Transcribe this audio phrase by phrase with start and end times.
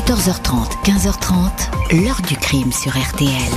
[0.00, 3.52] 14h30, 15h30, l'heure du crime sur RTL.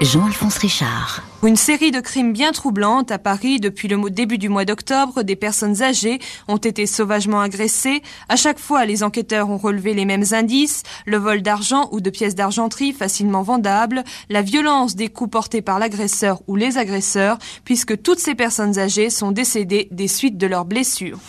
[0.00, 1.22] Jean-Alphonse Richard.
[1.44, 5.22] Une série de crimes bien troublantes à Paris depuis le début du mois d'octobre.
[5.22, 6.18] Des personnes âgées
[6.48, 8.02] ont été sauvagement agressées.
[8.28, 10.82] À chaque fois, les enquêteurs ont relevé les mêmes indices.
[11.06, 14.02] Le vol d'argent ou de pièces d'argenterie facilement vendables.
[14.28, 19.08] La violence des coups portés par l'agresseur ou les agresseurs, puisque toutes ces personnes âgées
[19.08, 21.20] sont décédées des suites de leurs blessures.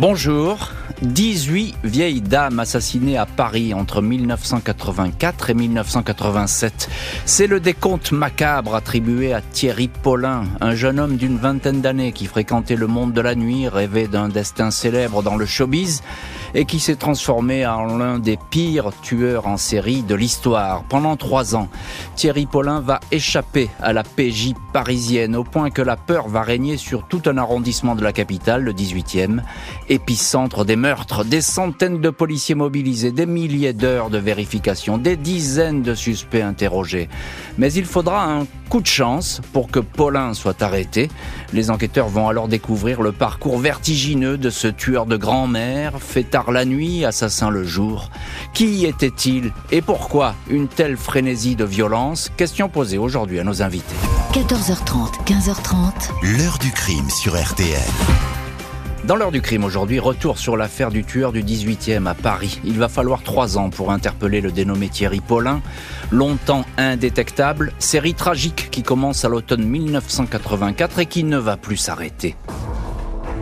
[0.00, 0.70] Bonjour.
[1.02, 6.88] 18 vieilles dames assassinées à Paris entre 1984 et 1987.
[7.24, 12.26] C'est le décompte macabre attribué à Thierry Paulin, un jeune homme d'une vingtaine d'années qui
[12.26, 16.02] fréquentait le monde de la nuit, rêvait d'un destin célèbre dans le showbiz
[16.54, 20.84] et qui s'est transformé en l'un des pires tueurs en série de l'histoire.
[20.88, 21.68] Pendant trois ans,
[22.16, 26.76] Thierry Paulin va échapper à la PJ parisienne au point que la peur va régner
[26.76, 29.40] sur tout un arrondissement de la capitale, le 18e,
[29.88, 35.82] épicentre des meurtres, des centaines de policiers mobilisés, des milliers d'heures de vérification, des dizaines
[35.82, 37.08] de suspects interrogés.
[37.56, 41.08] Mais il faudra un coup de chance pour que Paulin soit arrêté.
[41.52, 46.50] Les enquêteurs vont alors découvrir le parcours vertigineux de ce tueur de grand-mère, fait tard
[46.50, 48.10] la nuit, assassin le jour.
[48.52, 52.30] Qui était-il et pourquoi une telle frénésie de violence?
[52.36, 53.96] Question posée aujourd'hui à nos invités.
[54.32, 56.38] 14h30, 15h30.
[56.38, 58.37] L'heure du crime sur RTL.
[59.08, 62.60] Dans l'heure du crime aujourd'hui, retour sur l'affaire du tueur du 18e à Paris.
[62.62, 65.62] Il va falloir trois ans pour interpeller le dénommé Thierry Paulin.
[66.10, 72.36] Longtemps indétectable, série tragique qui commence à l'automne 1984 et qui ne va plus s'arrêter.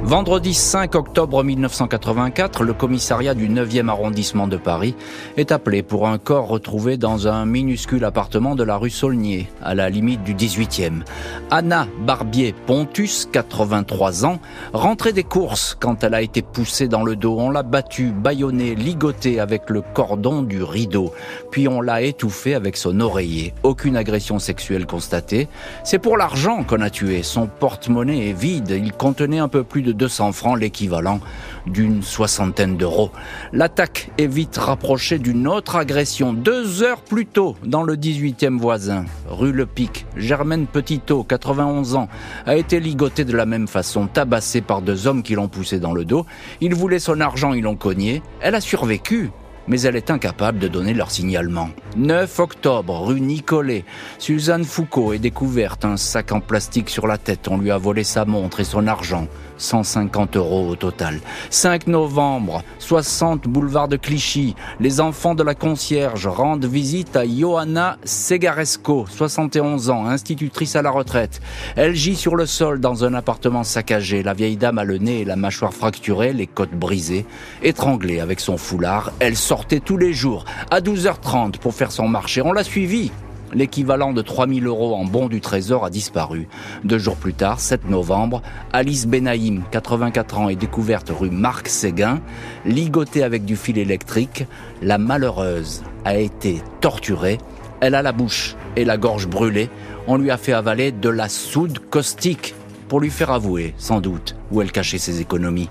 [0.07, 4.95] Vendredi 5 octobre 1984, le commissariat du 9e arrondissement de Paris
[5.37, 9.75] est appelé pour un corps retrouvé dans un minuscule appartement de la rue Saulnier, à
[9.75, 11.03] la limite du 18e.
[11.51, 14.39] Anna Barbier-Pontus, 83 ans,
[14.73, 17.41] rentrait des courses quand elle a été poussée dans le dos.
[17.41, 21.12] On l'a battue, bâillonnée, ligotée avec le cordon du rideau.
[21.51, 23.55] Puis on l'a étouffée avec son oreiller.
[23.65, 25.49] Aucune agression sexuelle constatée.
[25.83, 27.25] C'est pour l'argent qu'on a tué.
[27.25, 28.71] Son porte-monnaie est vide.
[28.71, 31.21] Il contenait un peu plus de 200 francs, l'équivalent
[31.67, 33.11] d'une soixantaine d'euros.
[33.53, 39.05] L'attaque est vite rapprochée d'une autre agression, deux heures plus tôt, dans le 18e voisin,
[39.29, 40.06] rue Le Pic.
[40.17, 42.09] Germaine Petitot, 91 ans,
[42.47, 45.93] a été ligotée de la même façon, tabassée par deux hommes qui l'ont poussée dans
[45.93, 46.27] le dos.
[46.61, 48.23] Ils voulaient son argent, ils l'ont cogné.
[48.41, 49.31] Elle a survécu,
[49.69, 51.71] mais elle est incapable de donner leur signalement.
[51.97, 53.84] 9 octobre, rue Nicolet.
[54.19, 57.49] Suzanne Foucault est découverte, un sac en plastique sur la tête.
[57.49, 59.26] On lui a volé sa montre et son argent.
[59.59, 61.21] 150 euros au total.
[61.50, 64.55] 5 novembre, 60 boulevard de Clichy.
[64.81, 70.91] Les enfants de la concierge rendent visite à Johanna Segaresco, 71 ans, institutrice à la
[70.91, 71.41] retraite.
[71.76, 74.22] Elle gît sur le sol dans un appartement saccagé.
[74.22, 77.26] La vieille dame a le nez et la mâchoire fracturée, les côtes brisées.
[77.62, 82.43] Étranglée avec son foulard, elle tous les jours à 12h30 pour faire son marché.
[82.43, 83.11] On l'a suivie.
[83.53, 86.49] L'équivalent de 3000 euros en bons du trésor a disparu.
[86.84, 92.21] Deux jours plus tard, 7 novembre, Alice Benaïm, 84 ans, est découverte rue Marc Séguin,
[92.65, 94.44] ligotée avec du fil électrique.
[94.83, 97.38] La malheureuse a été torturée.
[97.81, 99.71] Elle a la bouche et la gorge brûlée.
[100.06, 102.55] On lui a fait avaler de la soude caustique
[102.88, 105.69] pour lui faire avouer, sans doute, où elle cachait ses économies.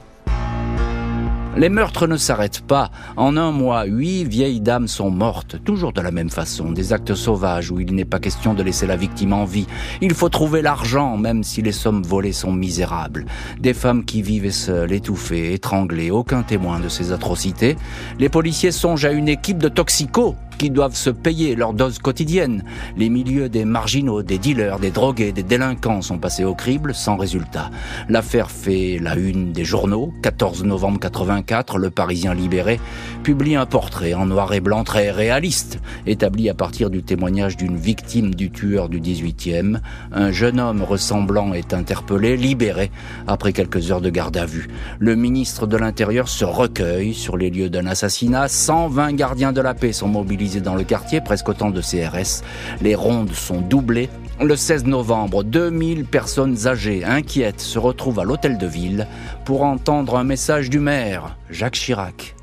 [1.58, 2.92] Les meurtres ne s'arrêtent pas.
[3.16, 7.16] En un mois, huit vieilles dames sont mortes, toujours de la même façon, des actes
[7.16, 9.66] sauvages où il n'est pas question de laisser la victime en vie.
[10.02, 13.26] Il faut trouver l'argent, même si les sommes volées sont misérables.
[13.58, 17.78] Des femmes qui vivent seules, étouffées, étranglées, aucun témoin de ces atrocités.
[18.20, 22.64] Les policiers songent à une équipe de toxicos qui doivent se payer leur dose quotidienne.
[22.98, 27.18] Les milieux des marginaux, des dealers, des drogués, des délinquants sont passés au crible sans
[27.18, 27.70] résultat.
[28.10, 30.14] L'affaire fait la une des journaux.
[30.22, 32.80] 14 novembre 84, le Parisien libéré
[33.24, 37.78] publie un portrait en noir et blanc très réaliste, établi à partir du témoignage d'une
[37.78, 39.80] victime du tueur du 18e.
[40.12, 42.92] Un jeune homme ressemblant est interpellé, libéré
[43.28, 44.70] après quelques heures de garde à vue.
[45.00, 48.48] Le ministre de l'Intérieur se recueille sur les lieux d'un assassinat.
[48.48, 52.44] 120 gardiens de la paix sont mobilisés dans le quartier, presque autant de CRS.
[52.82, 54.10] Les rondes sont doublées.
[54.42, 59.08] Le 16 novembre, 2000 personnes âgées, inquiètes, se retrouvent à l'hôtel de ville
[59.46, 62.36] pour entendre un message du maire, Jacques Chirac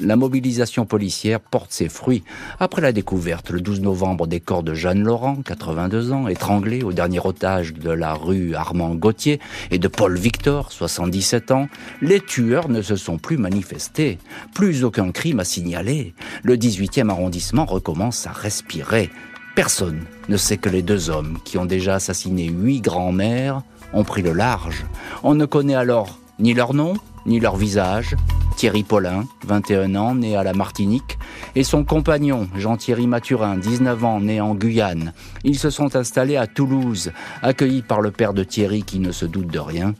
[0.00, 2.24] la mobilisation policière porte ses fruits
[2.58, 6.92] après la découverte le 12 novembre des corps de Jeanne Laurent, 82 ans, étranglé au
[6.92, 11.68] dernier otage de la rue Armand Gauthier, et de Paul Victor, 77 ans.
[12.00, 14.18] Les tueurs ne se sont plus manifestés,
[14.54, 16.14] plus aucun crime à signaler.
[16.42, 19.10] Le 18e arrondissement recommence à respirer.
[19.54, 23.62] Personne ne sait que les deux hommes qui ont déjà assassiné huit grands-mères
[23.92, 24.84] ont pris le large.
[25.22, 26.94] On ne connaît alors ni leur nom,
[27.26, 28.16] ni leur visage,
[28.56, 31.18] Thierry Paulin, 21 ans, né à la Martinique,
[31.54, 35.12] et son compagnon, Jean-Thierry Mathurin, 19 ans, né en Guyane.
[35.44, 37.12] Ils se sont installés à Toulouse,
[37.42, 39.94] accueillis par le père de Thierry qui ne se doute de rien.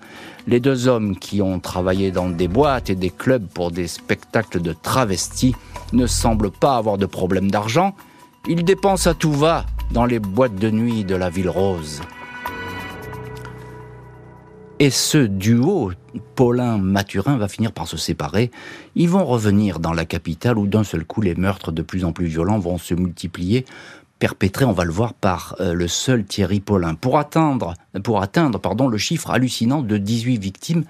[0.46, 4.60] Les deux hommes qui ont travaillé dans des boîtes et des clubs pour des spectacles
[4.60, 5.54] de travestis
[5.92, 7.94] ne semblent pas avoir de problème d'argent.
[8.48, 12.00] Ils dépensent à tout va dans les boîtes de nuit de la ville rose.
[14.82, 15.92] Et ce duo,
[16.36, 18.50] Paulin-Mathurin, va finir par se séparer.
[18.94, 22.12] Ils vont revenir dans la capitale où d'un seul coup les meurtres de plus en
[22.12, 23.66] plus violents vont se multiplier,
[24.20, 26.94] perpétrés, on va le voir, par euh, le seul Thierry Paulin.
[26.94, 30.84] Pour atteindre, pour atteindre pardon, le chiffre hallucinant de 18 victimes,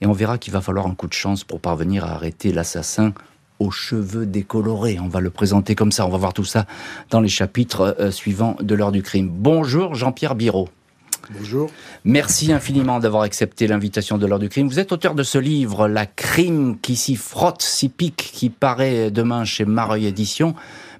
[0.00, 3.12] et on verra qu'il va falloir un coup de chance pour parvenir à arrêter l'assassin
[3.58, 4.98] aux cheveux décolorés.
[5.00, 6.06] On va le présenter comme ça.
[6.06, 6.64] On va voir tout ça
[7.10, 9.28] dans les chapitres euh, suivants de l'heure du crime.
[9.28, 10.70] Bonjour Jean-Pierre Biraud.
[11.30, 11.70] Bonjour.
[12.04, 14.66] Merci infiniment d'avoir accepté l'invitation de l'heure du crime.
[14.66, 19.10] Vous êtes auteur de ce livre, La crime qui s'y frotte, s'y pique, qui paraît
[19.10, 20.54] demain chez Mareuil Édition.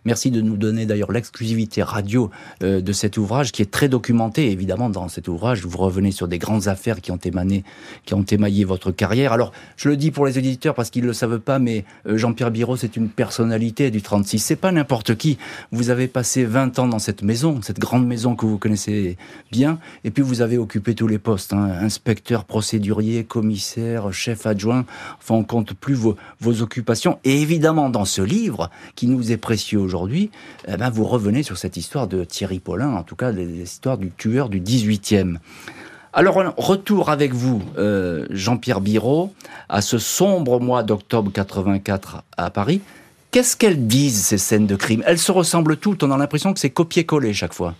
[0.08, 2.30] Merci de nous donner d'ailleurs l'exclusivité radio
[2.62, 4.50] euh, de cet ouvrage qui est très documenté.
[4.50, 7.62] Évidemment, dans cet ouvrage, vous revenez sur des grandes affaires qui ont émané,
[8.06, 9.34] qui ont émaillé votre carrière.
[9.34, 12.16] Alors, je le dis pour les éditeurs parce qu'ils ne le savent pas, mais euh,
[12.16, 14.38] Jean-Pierre Biro, c'est une personnalité du 36.
[14.38, 15.36] C'est pas n'importe qui.
[15.72, 19.18] Vous avez passé 20 ans dans cette maison, cette grande maison que vous connaissez
[19.52, 21.68] bien, et puis vous avez occupé tous les postes, hein.
[21.82, 24.86] inspecteur, procédurier, commissaire, chef adjoint.
[25.18, 25.96] Enfin, on compte plus
[26.40, 27.18] vos occupations.
[27.24, 31.58] Et évidemment, dans ce livre, qui nous est précieux aujourd'hui, eh ben, vous revenez sur
[31.58, 35.38] cette histoire de Thierry Paulin, en tout cas l'histoire du tueur du 18e.
[36.12, 39.32] Alors, retour avec vous, euh, Jean-Pierre Biro,
[39.68, 42.80] à ce sombre mois d'octobre 84 à Paris.
[43.30, 45.02] Qu'est-ce qu'elles disent, ces scènes de crime?
[45.06, 47.74] Elles se ressemblent toutes, on a l'impression que c'est copié-collé chaque fois.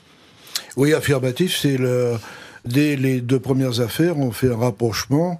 [0.76, 2.15] Oui, affirmatif, c'est le...
[2.65, 5.38] Dès les deux premières affaires, on fait un rapprochement.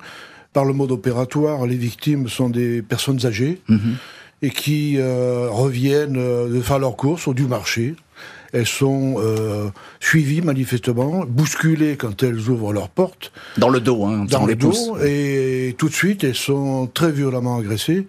[0.55, 3.61] Par le mode opératoire, les victimes sont des personnes âgées.
[3.69, 3.97] -hmm
[4.43, 7.95] et qui euh, reviennent euh, de faire leurs courses ou du marché.
[8.53, 9.69] Elles sont euh,
[10.01, 13.31] suivies manifestement, bousculées quand elles ouvrent leurs portes.
[13.59, 17.13] Dans le dos, hein, dans les le dos, et tout de suite elles sont très
[17.13, 18.07] violemment agressées.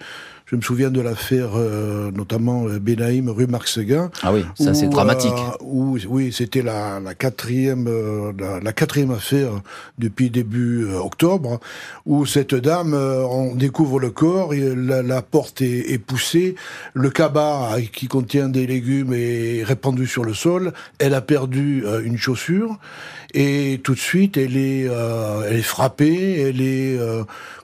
[0.49, 4.09] Je me souviens de l'affaire, euh, notamment euh, Benaïm, rue Marc Seguin.
[4.23, 5.31] Ah oui, ça c'est dramatique.
[5.31, 9.51] Euh, où, oui, c'était la, la, quatrième, euh, la, la, quatrième affaire
[9.99, 11.59] depuis début euh, octobre,
[12.07, 16.55] où cette dame, on découvre le corps, et la, la porte est, est, poussée,
[16.95, 22.17] le cabas qui contient des légumes est répandu sur le sol, elle a perdu une
[22.17, 22.79] chaussure,
[23.35, 24.87] et tout de suite elle est,
[25.47, 26.97] elle est frappée, elle est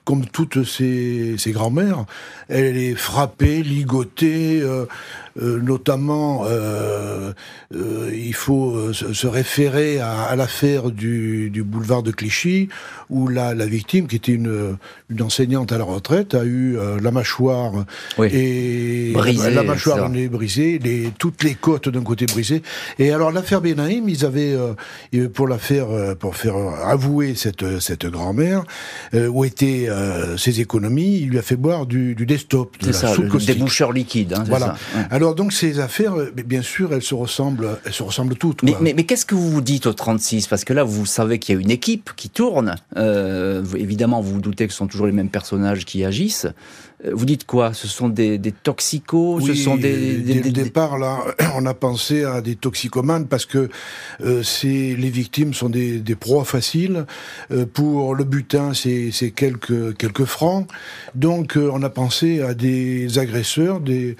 [0.06, 2.06] comme toutes ces, ces grands-mères,
[2.48, 4.86] elle est frappée, ligotée, euh,
[5.42, 7.32] euh, notamment, euh,
[7.74, 12.68] euh, il faut euh, se référer à, à l'affaire du, du, boulevard de Clichy,
[13.10, 14.78] où la, la, victime, qui était une,
[15.10, 17.84] une enseignante à la retraite, a eu euh, la mâchoire
[18.16, 18.28] oui.
[18.32, 22.62] et brisée, la mâchoire est brisée, les, toutes les côtes d'un côté brisées.
[22.98, 24.56] Et alors l'affaire Benaïm, ils avaient
[25.34, 25.88] pour la faire,
[26.18, 28.64] pour faire avouer cette cette grand-mère
[29.12, 29.44] où
[29.96, 33.32] étaient ses économies, il lui a fait boire du, du desktop, de la ça, soupe
[33.32, 34.34] le déboucheur liquide.
[34.34, 34.66] Hein, voilà.
[34.66, 34.98] Ça.
[34.98, 35.06] Ouais.
[35.10, 36.14] Alors donc ces affaires,
[36.46, 38.62] bien sûr, elles se ressemblent, elles se ressemblent toutes.
[38.62, 41.38] Mais, mais, mais qu'est-ce que vous vous dites au 36 Parce que là, vous savez
[41.38, 42.76] qu'il y a une équipe qui tourne.
[42.96, 46.46] Euh, évidemment, vous vous doutez que ce sont toujours les mêmes personnages qui agissent.
[47.04, 47.74] Vous dites quoi?
[47.74, 49.42] Ce sont des, des toxicos?
[49.42, 51.18] Oui, Ce sont des, des, dès le départ, là,
[51.54, 53.68] on a pensé à des toxicomanes parce que
[54.24, 57.04] euh, les victimes sont des, des proies faciles.
[57.50, 60.66] Euh, pour le butin, c'est quelques, quelques francs.
[61.14, 64.16] Donc, euh, on a pensé à des agresseurs, des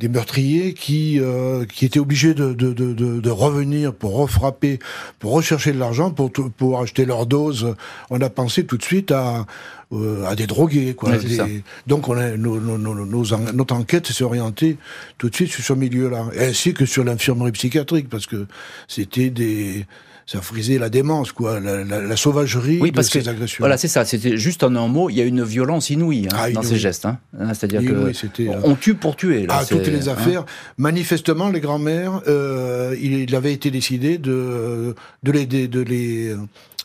[0.00, 4.78] des meurtriers qui euh, qui étaient obligés de, de, de, de, revenir pour refrapper,
[5.18, 7.76] pour rechercher de l'argent, pour pour acheter leur dose.
[8.08, 9.46] On a pensé tout de suite à
[9.92, 10.94] euh, à des drogués.
[10.94, 11.16] Quoi.
[11.18, 11.62] Des...
[11.86, 14.76] Donc on a, nos, nos, nos, notre enquête s'est orientée
[15.18, 18.46] tout de suite sur ce milieu-là, ainsi que sur l'infirmerie psychiatrique, parce que
[18.88, 19.86] c'était des
[20.30, 23.62] ça frisait la démence, quoi, la, la, la sauvagerie oui, parce de que, ces agressions.
[23.62, 24.04] Voilà, c'est ça.
[24.04, 26.76] C'était juste en un mot, il y a une violence inouïe hein, ah, dans ces
[26.76, 27.04] gestes.
[27.04, 27.18] Hein.
[27.48, 29.46] C'est-à-dire que oui, on tue pour tuer.
[29.46, 30.42] Là, ah, toutes les affaires.
[30.42, 34.94] Hein Manifestement, les grands-mères, euh, il, avait été décidé de
[35.24, 36.36] de les de, de les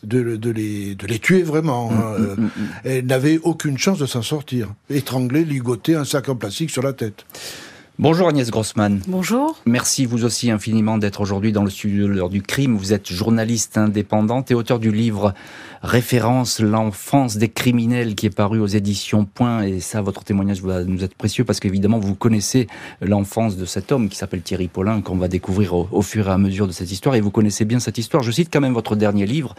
[0.02, 1.90] de, de, les, de les tuer vraiment.
[1.90, 2.16] Mmh, hein.
[2.18, 2.50] mmh, mmh.
[2.82, 4.74] Elle n'avait aucune chance de s'en sortir.
[4.90, 7.24] Étranglée, ligotée, un sac en plastique sur la tête.
[7.98, 9.00] Bonjour Agnès Grossman.
[9.08, 9.56] Bonjour.
[9.64, 12.76] Merci vous aussi infiniment d'être aujourd'hui dans le studio de l'heure du crime.
[12.76, 15.32] Vous êtes journaliste indépendante et auteur du livre
[15.82, 19.62] Référence l'enfance des criminels qui est paru aux éditions Point.
[19.62, 22.66] Et ça, votre témoignage va nous être précieux parce qu'évidemment, vous connaissez
[23.00, 26.32] l'enfance de cet homme qui s'appelle Thierry Paulin, qu'on va découvrir au, au, fur et
[26.32, 27.14] à mesure de cette histoire.
[27.14, 28.22] Et vous connaissez bien cette histoire.
[28.22, 29.54] Je cite quand même votre dernier livre,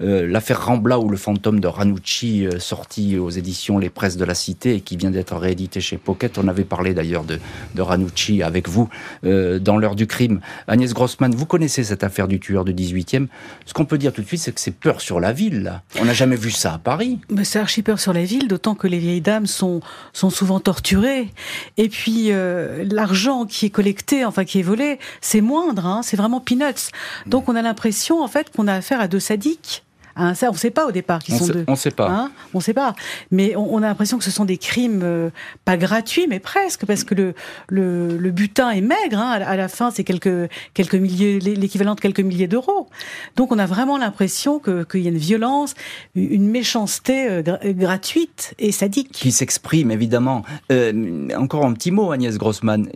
[0.00, 4.24] euh, l'affaire Rambla ou le fantôme de Ranucci, euh, sorti aux éditions Les Presses de
[4.24, 6.38] la Cité et qui vient d'être réédité chez Pocket.
[6.38, 7.38] On avait parlé d'ailleurs de,
[7.74, 8.88] de, Ranucci avec vous
[9.24, 10.40] euh, dans l'heure du crime.
[10.68, 13.26] Agnès Grossman, vous connaissez cette affaire du tueur du 18e.
[13.66, 15.62] Ce qu'on peut dire tout de suite, c'est que c'est peur sur la ville.
[15.62, 15.82] Là.
[16.00, 17.18] On n'a jamais vu ça à Paris.
[17.28, 19.80] Mais c'est archi peur sur la ville, d'autant que les vieilles dames sont,
[20.12, 21.28] sont souvent torturées.
[21.76, 26.16] Et puis, euh, l'argent qui est collecté, enfin qui est volé, c'est moindre, hein, c'est
[26.16, 26.90] vraiment peanuts.
[27.26, 29.82] Donc on a l'impression, en fait, qu'on a affaire à deux sadiques.
[30.20, 31.64] Hein, ça, on ne sait pas au départ qu'ils sont sait, deux.
[31.66, 32.08] On ne sait pas.
[32.08, 32.94] Hein on ne sait pas.
[33.30, 35.30] Mais on, on, a l'impression que ce sont des crimes euh,
[35.64, 37.34] pas gratuits, mais presque, parce que le,
[37.68, 39.18] le, le butin est maigre.
[39.18, 42.88] Hein, à, la fin, c'est quelques, quelques milliers, l'équivalent de quelques milliers d'euros.
[43.36, 45.74] Donc on a vraiment l'impression qu'il que y a une violence,
[46.14, 49.12] une méchanceté euh, gratuite et sadique.
[49.12, 50.42] Qui s'exprime, évidemment.
[50.70, 52.88] Euh, encore un petit mot, Agnès Grossman.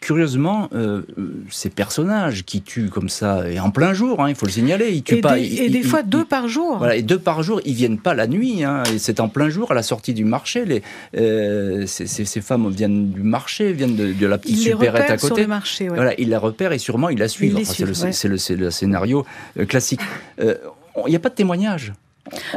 [0.00, 1.02] Curieusement, euh,
[1.50, 4.90] ces personnages qui tuent comme ça, et en plein jour, hein, il faut le signaler,
[4.90, 5.34] ils tuent et pas.
[5.34, 6.78] Des, ils, et des ils, fois deux par jour.
[6.78, 8.64] Voilà, et deux par jour, ils viennent pas la nuit.
[8.64, 10.64] Hein, et c'est en plein jour, à la sortie du marché.
[10.64, 10.82] Les,
[11.16, 15.16] euh, ces, ces, ces, femmes viennent du marché, viennent de, de la petite supérette à
[15.16, 15.26] côté.
[15.26, 15.96] Sur le marché, ouais.
[15.96, 17.56] Voilà, ils la repèrent et sûrement ils la suivent.
[17.56, 17.84] Enfin, c'est
[18.28, 18.56] le, ouais.
[18.56, 19.26] le, le, scénario
[19.58, 20.00] euh, classique.
[20.40, 21.92] Il n'y a pas de témoignage.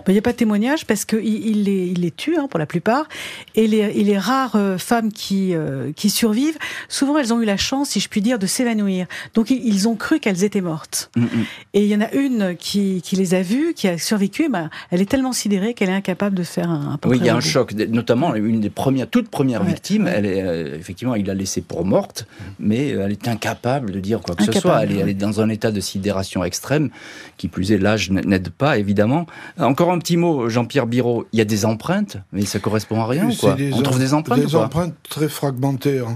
[0.07, 2.59] Il n'y a pas de témoignage parce qu'il il les, il les tue hein, pour
[2.59, 3.07] la plupart.
[3.55, 6.57] Et les, et les rares euh, femmes qui, euh, qui survivent,
[6.89, 9.07] souvent elles ont eu la chance, si je puis dire, de s'évanouir.
[9.33, 11.09] Donc ils, ils, ont cru qu'elles étaient mortes.
[11.15, 11.43] Mm -hmm.
[11.73, 14.49] Et il y en a une qui, qui les a vues, qui a survécu.
[14.49, 16.97] Ben, elle est tellement sidérée qu'elle est incapable de faire un.
[17.03, 17.73] un oui, il y a un choc.
[17.73, 20.05] Notamment une des premières, toutes premières ouais, victimes.
[20.05, 20.13] Ouais.
[20.15, 22.19] Elle est euh, effectivement, il l'a laissée pour morte,
[22.59, 24.83] mais elle est incapable de dire quoi que incapable, ce soit.
[24.83, 26.89] Elle est, elle est dans un état de sidération extrême.
[27.37, 29.25] Qui plus est, l'âge n'aide pas évidemment.
[29.61, 31.25] Encore un petit mot, Jean-Pierre Biro.
[31.33, 33.29] Il y a des empreintes, mais ça correspond à rien.
[33.39, 33.55] Quoi.
[33.73, 34.39] On trouve des empreintes.
[34.39, 36.07] Des empreintes très fragmentaires.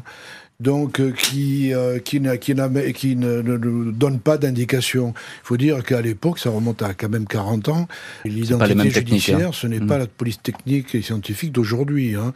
[0.62, 2.56] Donc, euh, qui, euh, qui, qui,
[2.94, 5.14] qui ne, ne, ne, donne pas d'indication.
[5.18, 7.88] Il faut dire qu'à l'époque, ça remonte à quand même 40 ans.
[8.24, 9.52] L'identité judiciaire, hein.
[9.52, 9.88] ce n'est mmh.
[9.88, 12.34] pas la police technique et scientifique d'aujourd'hui, hein,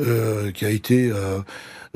[0.00, 1.10] euh, qui a été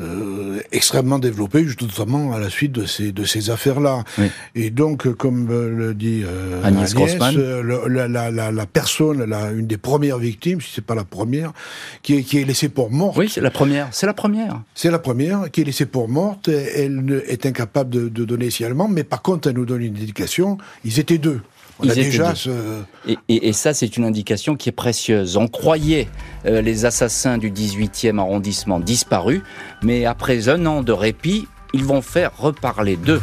[0.00, 4.04] euh, extrêmement développé, notamment à la suite de ces, de ces affaires-là.
[4.18, 4.30] Oui.
[4.54, 9.66] Et donc, comme le dit euh, Agnès, Agnès le, la, la, la, personne, la, une
[9.66, 11.52] des premières victimes, si c'est pas la première,
[12.02, 13.16] qui est, qui est laissée pour morte.
[13.16, 13.88] Oui, c'est la première.
[13.90, 14.62] C'est la première.
[14.74, 16.48] C'est la première qui est laissée pour morte.
[16.48, 20.58] Elle est incapable de, de donner signalement, mais par contre, elle nous donne une indication.
[20.84, 21.40] Ils étaient deux.
[21.80, 22.34] On Ils a déjà deux.
[22.34, 22.50] ce...
[23.06, 25.36] et, et, et, ça, c'est une indication qui est précieuse.
[25.36, 26.08] On croyait
[26.44, 29.42] euh, les assassins du 18e arrondissement disparus,
[29.82, 33.20] mais après un an de répit, ils vont faire reparler d'eux.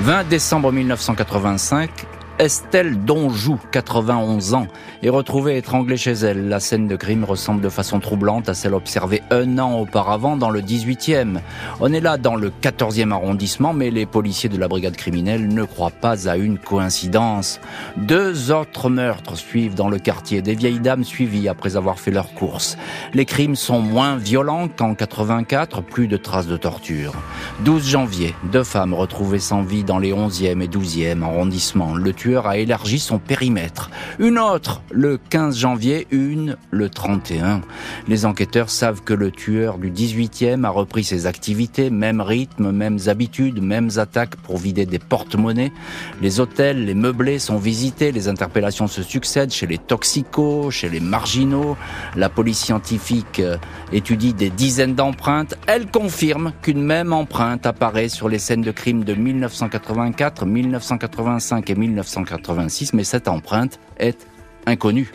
[0.00, 1.90] 20 décembre 1985,
[2.38, 4.68] Estelle Donjou, 91 ans,
[5.02, 6.48] est retrouvée étranglée chez elle.
[6.48, 10.50] La scène de crime ressemble de façon troublante à celle observée un an auparavant dans
[10.50, 11.40] le 18e.
[11.80, 15.64] On est là dans le 14e arrondissement, mais les policiers de la brigade criminelle ne
[15.64, 17.60] croient pas à une coïncidence.
[17.96, 22.34] Deux autres meurtres suivent dans le quartier, des vieilles dames suivies après avoir fait leurs
[22.34, 22.78] courses.
[23.14, 27.14] Les crimes sont moins violents qu'en 84, plus de traces de torture.
[27.64, 31.96] 12 janvier, deux femmes retrouvées sans vie dans les 11e et 12e arrondissements.
[31.96, 33.90] Le a élargi son périmètre.
[34.18, 37.62] Une autre le 15 janvier, une le 31.
[38.06, 42.98] Les enquêteurs savent que le tueur du 18e a repris ses activités, même rythme, mêmes
[43.06, 45.72] habitudes, mêmes attaques pour vider des porte-monnaies.
[46.20, 51.00] Les hôtels, les meublés sont visités, les interpellations se succèdent chez les toxicos, chez les
[51.00, 51.76] marginaux.
[52.16, 53.42] La police scientifique
[53.92, 55.56] étudie des dizaines d'empreintes.
[55.66, 61.74] Elle confirme qu'une même empreinte apparaît sur les scènes de crimes de 1984, 1985 et
[62.22, 64.26] 1986, mais cette empreinte est
[64.66, 65.12] inconnue.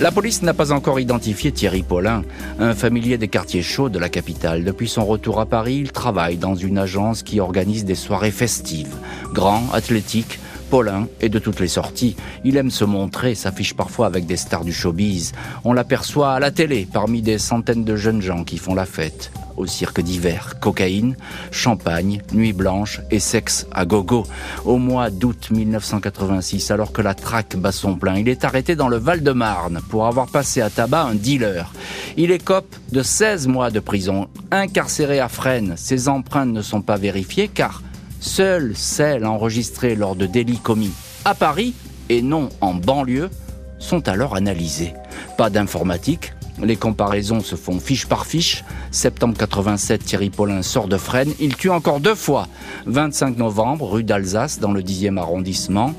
[0.00, 2.22] La police n'a pas encore identifié Thierry Paulin,
[2.60, 4.62] un familier des quartiers chauds de la capitale.
[4.62, 8.94] Depuis son retour à Paris, il travaille dans une agence qui organise des soirées festives.
[9.32, 10.38] Grand, athlétique,
[10.70, 12.14] Paulin est de toutes les sorties.
[12.44, 15.32] Il aime se montrer, s'affiche parfois avec des stars du showbiz.
[15.64, 19.32] On l'aperçoit à la télé parmi des centaines de jeunes gens qui font la fête.
[19.58, 21.16] Au cirque d'hiver, cocaïne,
[21.50, 24.24] champagne, nuit blanche et sexe à gogo.
[24.64, 28.88] Au mois d'août 1986, alors que la traque bat son plein, il est arrêté dans
[28.88, 31.72] le Val-de-Marne pour avoir passé à tabac un dealer.
[32.16, 34.28] Il écope de 16 mois de prison.
[34.52, 37.82] Incarcéré à Fresnes, ses empreintes ne sont pas vérifiées car
[38.20, 40.92] Seules celles enregistrées lors de délits commis
[41.24, 41.74] à Paris
[42.08, 43.30] et non en banlieue
[43.78, 44.94] sont alors analysées.
[45.36, 48.64] Pas d'informatique, Les comparaisons se font fiche par fiche.
[48.90, 51.34] Septembre 87, Thierry Paulin sort de Fresnes.
[51.38, 52.48] Il tue encore deux fois.
[52.86, 55.94] 25 novembre, rue d'Alsace, dans le 10e arrondissement.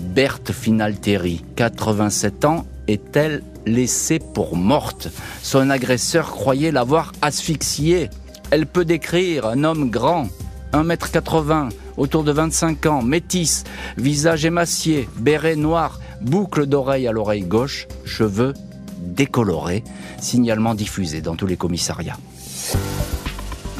[0.00, 5.08] Berthe Finalteri, 87 ans, est-elle laissée pour morte?
[5.42, 8.10] Son agresseur croyait l'avoir asphyxiée.
[8.50, 10.28] Elle peut décrire un homme grand,
[10.72, 13.62] 1m80, autour de 25 ans, métis,
[13.96, 18.54] visage émacié, béret noir, boucle d'oreille à l'oreille gauche, cheveux
[19.02, 19.84] décolorés,
[20.20, 22.16] signalement diffusé dans tous les commissariats.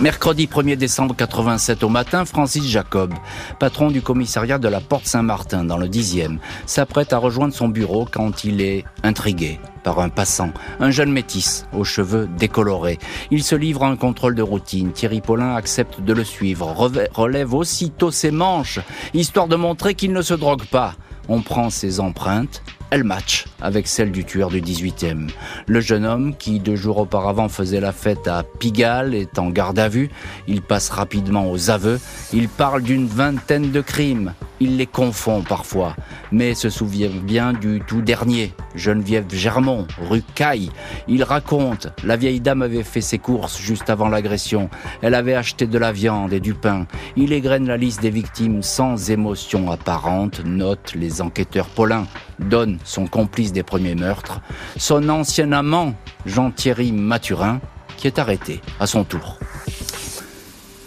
[0.02, 3.14] Mercredi 1er décembre 87 au matin, Francis Jacob,
[3.60, 8.04] patron du commissariat de la Porte Saint-Martin dans le 10e, s'apprête à rejoindre son bureau
[8.10, 10.50] quand il est intrigué par un passant,
[10.80, 12.98] un jeune métis aux cheveux décolorés.
[13.30, 14.90] Il se livre à un contrôle de routine.
[14.90, 16.74] Thierry Paulin accepte de le suivre,
[17.14, 18.80] relève aussitôt ses manches,
[19.14, 20.94] histoire de montrer qu'il ne se drogue pas.
[21.28, 25.30] On prend ses empreintes elle match avec celle du tueur du 18e.
[25.66, 29.78] Le jeune homme, qui deux jours auparavant faisait la fête à Pigalle, est en garde
[29.78, 30.10] à vue.
[30.46, 31.98] Il passe rapidement aux aveux.
[32.34, 34.34] Il parle d'une vingtaine de crimes.
[34.64, 35.96] Il les confond parfois,
[36.30, 40.70] mais se souvient bien du tout dernier, Geneviève Germont, rue Caille.
[41.08, 44.70] Il raconte, la vieille dame avait fait ses courses juste avant l'agression.
[45.00, 46.86] Elle avait acheté de la viande et du pain.
[47.16, 52.06] Il égrène la liste des victimes sans émotion apparente, note les enquêteurs Paulin,
[52.38, 54.40] donne son complice des premiers meurtres,
[54.76, 55.92] son ancien amant,
[56.24, 57.60] Jean-Thierry Mathurin,
[57.96, 59.40] qui est arrêté à son tour.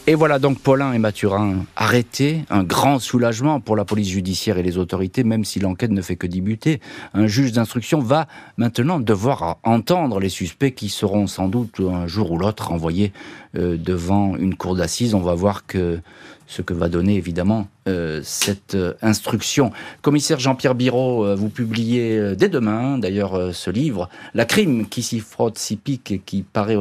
[0.08, 4.62] Et voilà donc Paulin et Mathurin arrêtés, un grand soulagement pour la police judiciaire et
[4.62, 6.80] les autorités, même si l'enquête ne fait que débuter.
[7.16, 12.32] Un juge d'instruction va maintenant devoir entendre les suspects qui seront sans doute un jour
[12.32, 13.14] ou l'autre envoyés
[13.58, 15.16] euh, devant une cour d'assises.
[15.16, 16.00] On va voir que
[16.46, 19.72] ce que va donner évidemment euh, cette euh, instruction.
[20.04, 25.58] Commissaire Jean-Pierre Biraud, vous publiez dès demain d'ailleurs ce livre, La crime qui s'y frotte,
[25.58, 26.78] s'y pique et qui paraît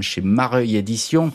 [0.00, 1.32] chez Mareuil Éditions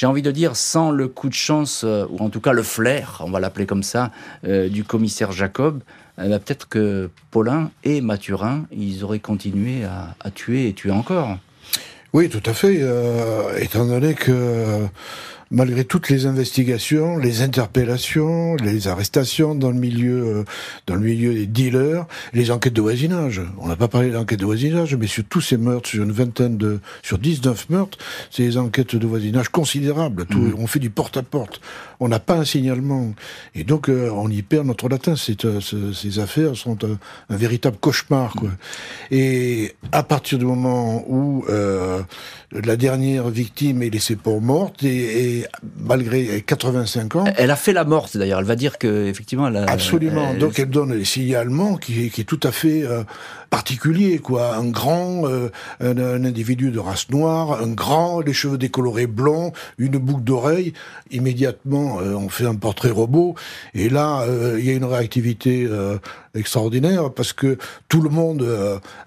[0.00, 2.62] j'ai envie de dire, sans le coup de chance, euh, ou en tout cas le
[2.62, 4.10] flair, on va l'appeler comme ça,
[4.46, 5.82] euh, du commissaire Jacob,
[6.16, 11.36] eh ben, peut-être que Paulin et Mathurin, ils auraient continué à, tuer et tuer encore.
[12.14, 14.86] Oui, tout à fait, euh, étant donné que
[15.50, 20.44] malgré toutes les investigations, les interpellations, les arrestations dans le milieu, euh,
[20.86, 23.40] dans le milieu des dealers, les enquêtes de voisinage.
[23.58, 26.56] On n'a pas parlé d'enquêtes de voisinage, mais sur tous ces meurtres, sur une vingtaine
[26.56, 27.98] de, sur 19 meurtres,
[28.30, 30.26] c'est des enquêtes de voisinage considérables.
[30.26, 30.54] Tout, mmh.
[30.58, 31.60] On fait du porte-à-porte.
[32.00, 33.12] On n'a pas un signalement.
[33.54, 35.14] Et donc, euh, on y perd notre latin.
[35.44, 35.60] Euh,
[35.92, 38.50] ces affaires sont un, véritable cauchemar, quoi.
[39.10, 41.44] Et à partir du moment où
[42.52, 45.46] la dernière victime est laissée pour morte et,
[45.78, 47.24] malgré 85 ans.
[47.36, 48.40] Elle a fait la morte d'ailleurs.
[48.40, 49.64] Elle va dire que effectivement elle a.
[49.64, 50.34] Absolument.
[50.34, 53.04] Donc elle donne des signalements qui, qui est tout à fait euh,
[53.50, 54.56] particulier, quoi.
[54.56, 59.98] Un grand, euh, un, individu de race noire, un grand, les cheveux décolorés blonds, une
[59.98, 60.72] boucle d'oreille.
[61.10, 63.34] Immédiatement, euh, on fait un portrait robot.
[63.74, 64.24] Et là,
[64.58, 65.68] il y a une réactivité
[66.34, 68.46] extraordinaire parce que tout le monde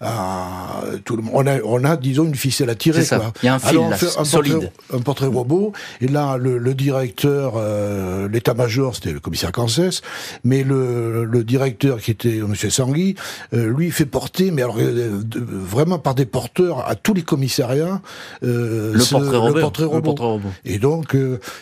[0.01, 3.03] a, tout le on a, on a, disons, une ficelle à tirer.
[3.03, 3.31] Ça.
[3.41, 4.53] Il y a un fil un solide.
[4.53, 5.73] Portrait, un portrait robot.
[6.01, 10.01] Et là, le, le directeur, euh, l'état-major, c'était le commissaire Cancès,
[10.43, 13.15] mais le, le, directeur qui était Monsieur Sangui,
[13.53, 18.01] euh, lui fait porter, mais alors euh, vraiment par des porteurs à tous les commissariats,
[18.41, 19.55] le, portrait robot.
[19.55, 19.61] le,
[20.01, 20.49] portrait robot.
[20.65, 21.15] Et donc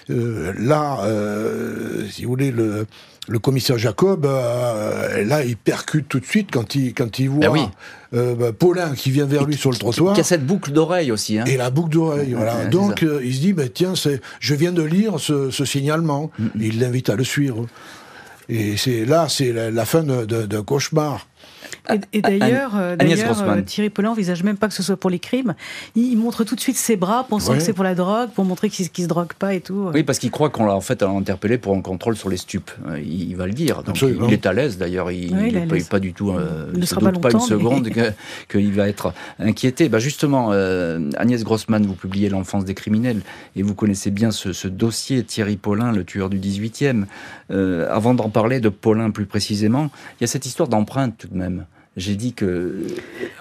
[0.07, 0.99] là,
[2.09, 2.85] si vous voulez, le
[3.27, 7.49] le commissaire Jacob, euh, là, il percute tout de suite quand il, quand il voit
[7.49, 7.71] ben
[8.13, 10.15] euh, bah, Paulin qui vient vers lui sur le trottoir.
[10.15, 11.37] Qui a cette boucle d'oreille aussi.
[11.37, 11.45] Hein.
[11.45, 12.65] Et la boucle d'oreille, voilà.
[12.65, 13.93] Donc, euh, il se dit, bah, tiens,
[14.39, 16.31] je viens de lire ce, signalement.
[16.39, 16.47] Mm.
[16.59, 17.67] Il l'invite à le suivre.
[18.49, 21.27] Et c'est là, c'est la, fin d'un cauchemar.
[22.13, 25.55] Et, d'ailleurs, euh, euh, Thierry Paulin n'envisage même pas que ce soit pour les crimes.
[25.95, 28.69] Il, montre tout de suite ses bras, pensant que c'est pour la drogue, pour montrer
[28.69, 29.89] qu'il ne se drogue pas et tout.
[29.93, 32.71] Oui, parce qu'il croit qu'on l'a en fait interpellé pour un contrôle sur les stupes.
[32.87, 33.83] Euh, il, va le dire.
[34.01, 35.11] il, est à l'aise d'ailleurs.
[35.11, 36.33] Il n'est pas, du tout.
[36.73, 37.89] il ne sera pas, une seconde
[38.49, 39.89] qu'il va être inquiété.
[39.89, 40.51] Bah justement,
[41.17, 43.21] Agnès Grossman, vous publiez L'enfance des criminels
[43.55, 47.05] et vous connaissez bien ce, ce dossier Thierry Paulin, le tueur du 18e.
[47.49, 51.37] avant d'en parler de Paulin plus précisément, il y a cette histoire d'empreinte tout de
[51.37, 51.60] même.
[51.97, 52.85] J'ai dit que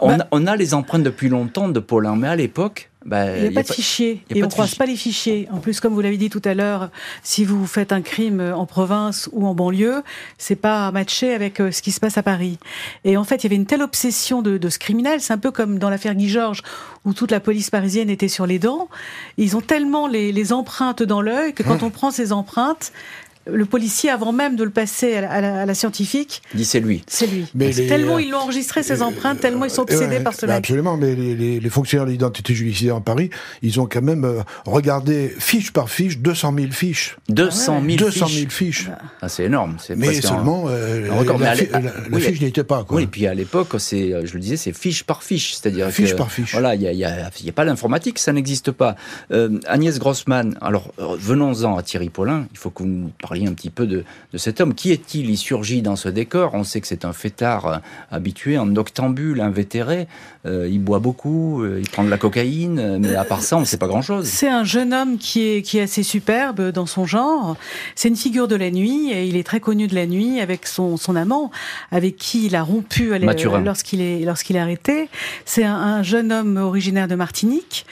[0.01, 3.49] on, bah- a, les empreintes depuis longtemps de Paulin, mais à l'époque, bah, il n'y
[3.49, 5.49] a, pas de fichier et on ne croise pas les fichiers.
[5.53, 6.91] En plus, comme vous l'avez dit tout à l'heure,
[7.23, 10.03] si vous faites un crime en province ou en banlieue,
[10.37, 12.59] c'est pas matché avec euh, ce qui se passe à Paris.
[13.05, 15.51] Et en fait, il y avait une telle obsession de, ce criminel, c'est un peu
[15.51, 16.63] comme dans l'affaire Guy Georges,
[17.05, 18.89] où toute la police parisienne était sur les dents.
[19.39, 22.93] Ils ont tellement les, empreintes dans l'œil que quand on prend ces empreintes,
[23.47, 27.03] le policier, avant même de le passer à la, scientifique, dit c'est lui.
[27.07, 27.47] C'est lui.
[27.55, 30.57] Mais tellement ils l'ont enregistré ces empreintes, tellement ils sont obsédés par ce mec.
[30.57, 33.31] Absolument, mais les, fonctionnaires d'identité judiciaire en Paris,
[33.63, 37.17] ils ont quand même euh, regardé fiche par fiche 200 000 fiches.
[37.29, 38.91] 200 000 200 000 fiches.
[39.23, 39.77] Ah, c'est énorme.
[39.97, 41.55] Mais seulement euh, la,
[42.19, 42.85] fiche n'y était pas.
[42.85, 42.97] Quoi.
[42.97, 46.17] Oui, et puis à l'époque, c'est, je le disais, c'est fiche par fiche, c'est-à-dire fiche
[46.17, 46.53] par fiche.
[46.53, 48.97] Voilà, il n'y a, a, pas l'informatique, ça n'existe pas.
[49.33, 52.47] Euh, Agnès Grossman, alors venons-en à Thierry Paulin.
[52.53, 54.75] Il faut que vous nous parliez un petit peu de, de cet homme.
[54.75, 55.31] Qui est-il?
[55.31, 56.55] Il surgit dans ce décor.
[56.55, 60.09] On sait que c'est un fêtard habitué, un octambule, invétéré.
[60.47, 63.61] Euh, il boit beaucoup, euh, il prend de la cocaïne, mais à part ça, on
[63.61, 64.27] ne sait pas grand-chose.
[64.27, 67.57] C'est un jeune homme qui est, qui est assez superbe dans son genre.
[67.95, 70.67] C'est une figure de la nuit et il est très connu de la nuit avec
[70.67, 71.53] son, son amant,
[71.93, 73.13] avec qui il a rompu
[73.65, 75.09] lorsqu'il est, lorsqu'il est arrêté.
[75.45, 77.87] C'est un, un, jeune homme originaire de Martinique.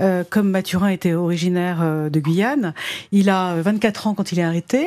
[0.00, 2.74] Euh, comme Mathurin était originaire euh, de Guyane.
[3.12, 4.83] Il a 24 ans quand il est arrêté.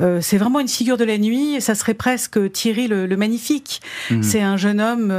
[0.00, 1.60] Euh, c'est vraiment une figure de la nuit.
[1.60, 3.80] Ça serait presque Thierry le, magnifique.
[4.10, 4.22] Mhm.
[4.22, 5.12] C'est un jeune homme.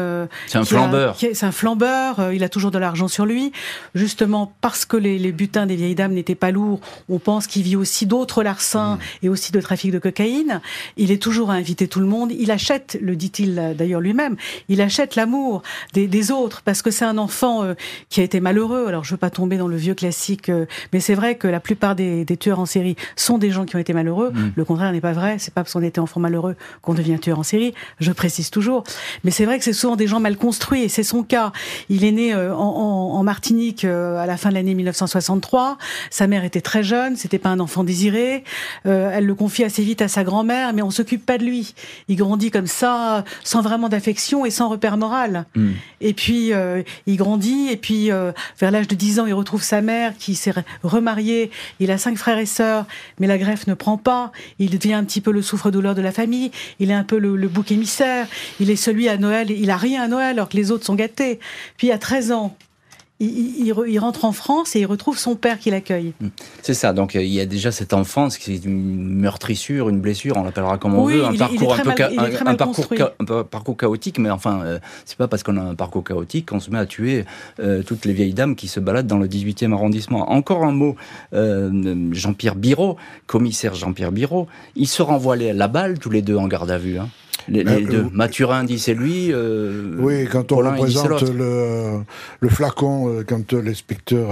[0.48, 1.18] c'est un flambeur.
[1.20, 2.32] C'est un flambeur.
[2.34, 3.52] il a toujours de l'argent sur lui.
[3.94, 7.76] Justement parce que les, butins des vieilles dames n'étaient pas lourds, on pense qu'il vit
[7.76, 9.02] aussi d'autres larcins mhm.
[9.24, 10.62] et aussi de trafic de cocaïne.
[10.98, 12.32] Il est toujours à inviter tout le monde.
[12.32, 14.36] Il achète, le dit-il d'ailleurs lui-même,
[14.70, 15.62] il achète l'amour
[15.94, 17.64] des, autres parce que c'est un enfant
[18.10, 18.88] qui a été malheureux.
[18.88, 21.96] Alors je pas tomber dans le vieux classique, euh, mais c'est vrai que la plupart
[21.96, 24.09] des, tueurs en série sont des gens qui ont été malheureux.
[24.10, 24.54] Mm.
[24.56, 25.38] Le contraire n'est pas vrai.
[25.40, 27.74] C'est pas parce qu'on était enfant malheureux qu'on devient tueur en série.
[28.00, 28.84] Je précise toujours.
[29.24, 31.52] Mais c'est vrai que c'est souvent des gens mal construits et c'est son cas.
[31.90, 35.78] Il est né euh, en, Martinique euh, à la fin de l'année 1963.
[36.10, 37.16] Sa mère était très jeune.
[37.16, 38.44] C'était pas un enfant désiré.
[38.86, 41.74] elle le confie assez vite à sa grand-mère, mais on s'occupe pas de lui.
[42.08, 45.46] Il grandit comme ça, sans vraiment d'affection et sans repère moral.
[45.56, 45.70] Mm.
[46.02, 46.52] Et puis
[47.06, 48.10] il grandit et puis
[48.60, 51.52] vers l'âge de 10 ans, il retrouve sa mère qui s'est remariée.
[51.80, 52.86] Il a cinq frères et sœurs,
[53.20, 54.32] mais la greffe ne prend pas.
[54.58, 56.52] Il devient un petit peu le souffre-douleur de la famille.
[56.80, 58.28] Il est un peu le, bouc émissaire.
[58.60, 59.52] Il est celui à Noël.
[59.52, 61.40] Il a rien à Noël alors que les autres sont gâtés.
[61.78, 62.58] Puis à 13 ans,
[63.20, 66.14] il, rentre en France et il retrouve son père qui l'accueille.
[66.22, 66.30] Hmm.
[66.62, 70.00] C'est ça, donc euh, il y a déjà cette enfance qui est une meurtrissure, une
[70.00, 71.80] blessure, on l'appellera comme on veut, un parcours un
[73.26, 76.60] peu parcours, chaotique, mais enfin, euh, c'est pas parce qu'on a un parcours chaotique qu'on
[76.60, 77.26] se met à tuer
[77.60, 80.32] euh, toutes les vieilles dames qui se baladent dans le 18e arrondissement.
[80.32, 80.96] Encore un mot,
[81.32, 86.72] Jean-Pierre Biro, commissaire Jean-Pierre Biro, ils se renvoient la balle tous les deux en garde
[86.72, 86.98] à vue.
[86.98, 87.10] Hein.
[87.48, 88.06] Les, deux.
[88.06, 89.32] Euh, Mathurin dit c'est lui.
[89.32, 92.02] Euh, oui, quand on représente le,
[92.40, 94.30] le, flacon, euh, quand l'inspecteur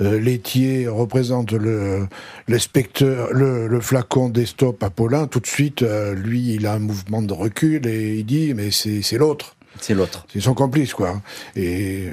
[0.00, 2.06] laitier représente le
[2.48, 7.22] le, le, flacon des stops à Paulin, tout de suite, lui, il a un mouvement
[7.22, 9.56] de recul et il dit mais c'est l'autre.
[9.80, 10.26] C'est l'autre.
[10.32, 11.20] C'est son complice, quoi.
[11.54, 12.08] Et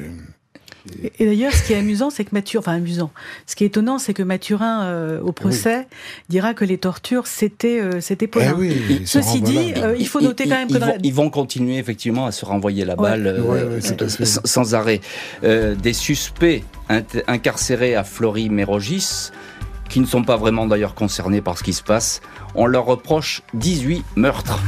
[1.20, 3.12] et, d'ailleurs, ce qui est amusant, c'est que Mathurin, enfin amusant,
[3.48, 5.88] ce qui est étonnant, c'est que Mathurin, euh, au procès,
[6.30, 10.44] dira que les tortures, c'était euh, c'était eh oui, Ceci dit, euh, il faut noter
[10.44, 10.76] quand même que...
[10.76, 13.80] Ils, vont, ils vont continuer effectivement à se renvoyer la balle euh,
[14.22, 15.02] sans arrêt.
[15.44, 16.64] des suspects
[17.28, 19.32] incarcérés à Flory-Mérogis,
[19.90, 22.22] qui ne sont pas vraiment d'ailleurs concernés par ce qui se passe,
[22.54, 24.60] on leur reproche 18 meurtres.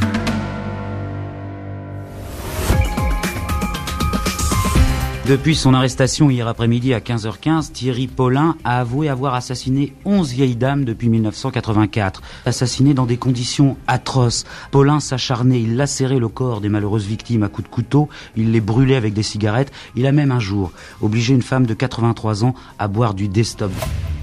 [5.28, 10.56] Depuis son arrestation hier après-midi à 15h15, Thierry Paulin a avoué avoir assassiné 11 vieilles
[10.56, 12.22] dames depuis 1984.
[12.46, 14.46] Assassiné dans des conditions atroces.
[14.72, 18.62] Paulin s'acharnait, il lacérait le corps des malheureuses victimes à coups de couteau, il les
[18.62, 19.74] brûlait avec des cigarettes.
[19.98, 23.74] Il a même un jour obligé une femme de 83 ans à boire du Destop.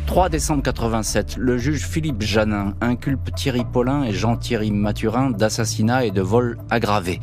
[0.06, 6.10] 3 décembre 87, le juge Philippe Janin inculpe Thierry Paulin et Jean-Thierry Mathurin d'assassinat et
[6.10, 7.20] de vol aggravé.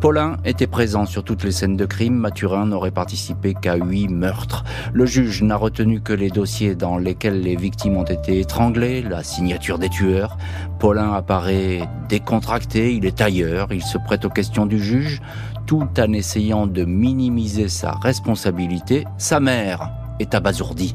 [0.00, 4.64] Paulin était présent sur toutes les scènes de crime, Mathurin n'aurait participé qu'à 8 meurtres.
[4.92, 9.22] Le juge n'a retenu que les dossiers dans lesquels les victimes ont été étranglées, la
[9.22, 10.36] signature des tueurs.
[10.80, 15.22] Paulin apparaît décontracté, il est ailleurs, il se prête aux questions du juge,
[15.64, 19.04] tout en essayant de minimiser sa responsabilité.
[19.16, 20.94] Sa mère est abasourdie.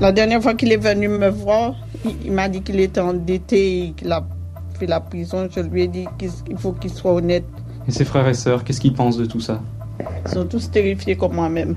[0.00, 1.74] La dernière fois qu'il est venu me voir,
[2.24, 4.24] il, m'a dit qu'il était endetté et qu'il a
[4.78, 5.48] fait la prison.
[5.54, 7.44] Je lui ai dit qu'il faut qu'il soit honnête.
[7.86, 9.60] Et ses frères et sœurs, qu'est-ce qu'ils pensent de tout ça?
[10.26, 11.76] Ils sont tous terrifiés comme moi-même.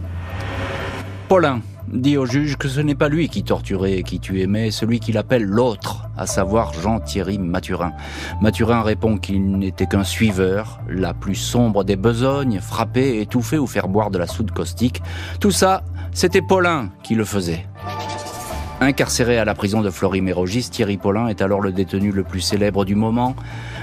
[1.27, 4.71] Paulin dit au juge que ce n'est pas lui qui torturait et qui tuait, mais
[4.71, 7.93] celui qu'il appelle l'autre, à savoir Jean-Thierry Mathurin.
[8.41, 13.87] Mathurin répond qu'il n'était qu'un suiveur, la plus sombre des besognes, frapper, étouffer ou faire
[13.87, 15.01] boire de la soude caustique.
[15.39, 15.83] Tout ça,
[16.15, 17.65] c'était Paulin qui le faisait.
[18.79, 22.85] Incarcéré à la prison de Flory-Mérogis, Thierry Paulin est alors le détenu le plus célèbre
[22.85, 23.35] du moment.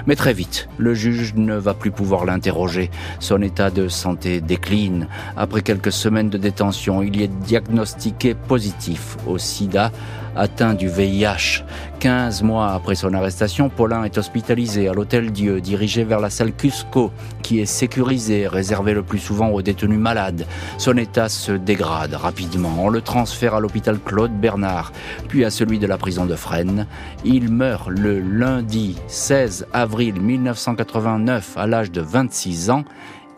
[0.07, 2.89] Mais très vite, le juge ne va plus pouvoir l'interroger.
[3.19, 5.07] Son état de santé décline.
[5.37, 9.91] Après quelques semaines de détention, il y est diagnostiqué positif au sida
[10.35, 11.63] atteint du VIH.
[11.99, 16.51] 15 mois après son arrestation, Paulin est hospitalisé à l'Hôtel Dieu, dirigé vers la salle
[16.51, 20.45] Cusco, qui est sécurisée, réservée le plus souvent aux détenus malades.
[20.77, 22.75] Son état se dégrade rapidement.
[22.79, 24.91] On le transfère à l'hôpital Claude Bernard,
[25.29, 26.87] puis à celui de la prison de Fresnes.
[27.23, 32.83] Il meurt le lundi 16 avril 1989 à l'âge de 26 ans.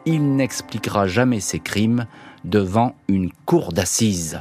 [0.06, 2.06] Il n'expliquera jamais ses crimes
[2.44, 4.40] devant une cour d'assises.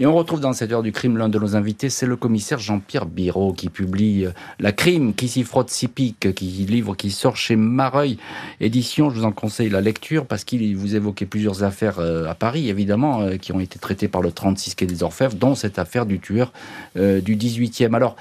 [0.00, 2.60] Et on retrouve dans cette heure du crime l'un de nos invités, c'est le commissaire
[2.60, 4.30] Jean-Pierre Biro qui publie euh,
[4.60, 8.16] La crime qui s'y frotte si pique, qui livre qui sort chez Mareuil
[8.60, 9.10] édition.
[9.10, 12.68] Je vous en conseille la lecture parce qu'il vous évoquait plusieurs affaires euh, à Paris,
[12.68, 16.06] évidemment, euh, qui ont été traitées par le 36 quai des Orfèvres, dont cette affaire
[16.06, 16.52] du tueur
[16.94, 17.94] du 18e.
[17.94, 18.16] Alors,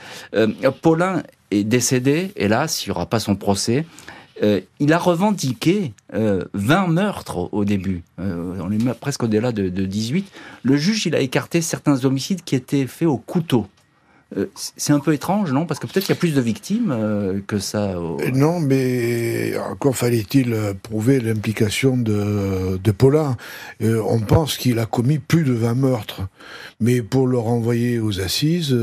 [0.82, 3.86] Paulin est décédé, hélas, il n'y aura pas son procès.
[4.44, 8.04] Euh, il a revendiqué 20 euh, meurtres au début.
[8.20, 10.28] Euh, on est presque au-delà de, 18.
[10.64, 13.68] Le juge, il a écarté certains homicides qui étaient faits au couteau.
[14.54, 15.66] c'est un peu étrange, non?
[15.66, 17.96] Parce que peut-être qu'il y a plus de victimes que ça.
[18.34, 22.94] Non, mais encore fallait-il prouver l'implication de, de
[23.82, 26.22] on pense qu'il a commis plus de 20 meurtres.
[26.80, 28.76] Mais pour le renvoyer aux assises,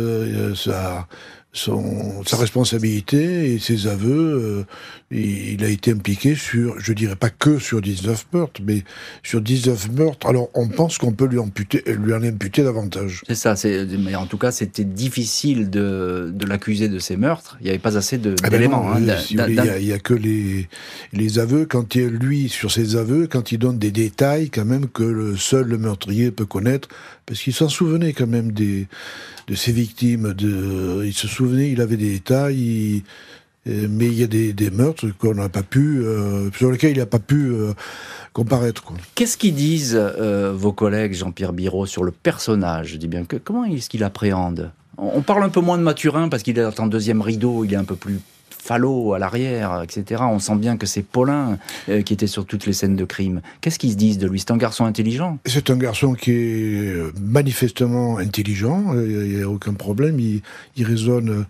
[0.56, 1.06] ça
[1.54, 4.12] son, sa responsabilité et ses aveux.
[4.12, 4.64] Euh,
[5.10, 8.82] il a été impliqué sur, je dirais pas que sur 19 meurtres, mais
[9.22, 10.26] sur 19 meurtres.
[10.26, 13.22] Alors on pense qu'on peut lui, amputer, lui en imputer davantage.
[13.28, 13.54] C'est ça,
[13.98, 17.56] mais en tout cas c'était difficile de, de l'accuser de ces meurtres.
[17.60, 18.90] Il n'y avait pas assez ah ben d'éléments.
[18.90, 18.98] Hein,
[19.30, 20.68] il n'y a, que les,
[21.12, 21.66] les aveux.
[21.66, 25.36] Quand il, lui, sur ses aveux, quand il donne des détails quand même que le
[25.36, 26.88] seul le meurtrier peut connaître,
[27.26, 28.88] parce qu'il s'en souvenait quand même des
[29.48, 30.32] de ses victimes.
[30.32, 33.02] De, il se souvenait, il avait des détails,
[33.66, 36.98] euh, mais il y a des, meurtres qu'on n'a pas pu, euh, sur lesquels il
[36.98, 37.72] n'a pas pu euh,
[38.32, 38.84] comparaître.
[39.14, 42.98] Qu'est-ce qu'ils disent vos collègues, Jean-Pierre Biro, sur le personnage?
[42.98, 44.70] Dis bien que comment est-ce qu'il appréhende?
[44.96, 47.76] On parle un peu moins de Mathurin parce qu'il est en deuxième rideau, il est
[47.76, 48.20] un peu plus
[48.64, 50.22] Fallot à l'arrière, etc.
[50.26, 51.58] On sent bien que c'est Paulin
[51.90, 53.42] euh, qui était sur toutes les scènes de crime.
[53.60, 54.40] Qu'est-ce qu'ils se disent de lui?
[54.40, 59.42] C'est un garçon intelligent C'est un garçon qui est euh, manifestement intelligent, euh, il n'y
[59.42, 60.42] a aucun problème, il,
[60.84, 61.44] raisonne...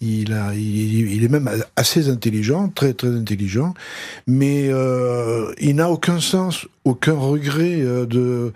[0.00, 3.74] Il, a, il, est même assez intelligent, très très intelligent,
[4.28, 4.70] mais
[5.58, 8.52] il n'a aucun sens, aucun regret de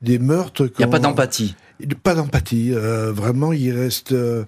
[0.00, 0.70] des meurtres.
[0.78, 1.56] Il n'y a pas d'empathie.
[2.04, 2.70] Pas d'empathie.
[2.70, 4.12] vraiment, il reste.
[4.12, 4.44] Euh,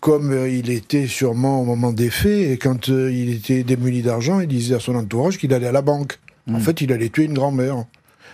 [0.00, 4.40] comme il était sûrement au moment des faits, et quand euh, il était démuni d'argent,
[4.40, 6.18] il disait à son entourage qu'il allait à la banque.
[6.48, 6.60] En hmm.
[6.60, 7.84] fait, il allait tuer une grand-mère.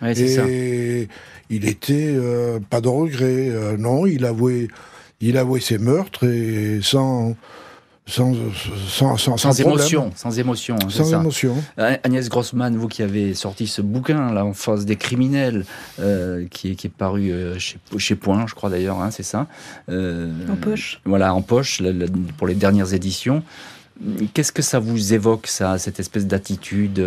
[0.03, 1.09] et
[1.49, 3.51] il était euh, pas de regret.
[3.79, 4.69] non, il avouait,
[5.21, 7.37] il avouait ses meurtres et sans
[8.11, 8.35] sans,
[8.89, 10.77] sans, sans, sans émotion, sans émotion.
[10.83, 11.57] Hein, sans émotion.
[11.77, 15.65] Agnès Grossman, vous qui avez sorti ce bouquin, là, en face des criminels,
[16.01, 19.23] euh, qui, est, qui est paru euh, chez, chez Point, je crois d'ailleurs, hein, c'est
[19.23, 19.47] ça.
[19.89, 21.01] Euh, en poche.
[21.05, 21.83] Voilà, en poche,
[22.37, 23.43] pour les dernières éditions.
[24.35, 27.05] Qu'est-ce que ça vous évoque, ça, cette espèce d'attitude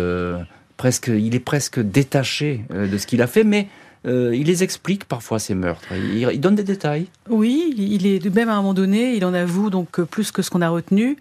[0.76, 3.68] presque, Il est presque détaché de ce qu'il a fait, mais
[4.06, 5.88] euh, il les explique parfois ces meurtres.
[5.94, 7.06] Il, donne des détails.
[7.28, 10.50] Oui, il est même à un moment donné, il en avoue donc plus que ce
[10.50, 11.16] qu'on a retenu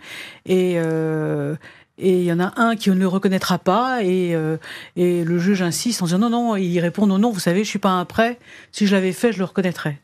[0.45, 1.55] et euh,
[1.99, 4.57] et il y en a un qui ne le reconnaîtra pas et, euh,
[4.95, 7.69] et le juge insiste en disant non non il répond non non vous savez je
[7.69, 8.39] suis pas un prêt.
[8.71, 9.99] Si je l'avais fait je le reconnaîtrais.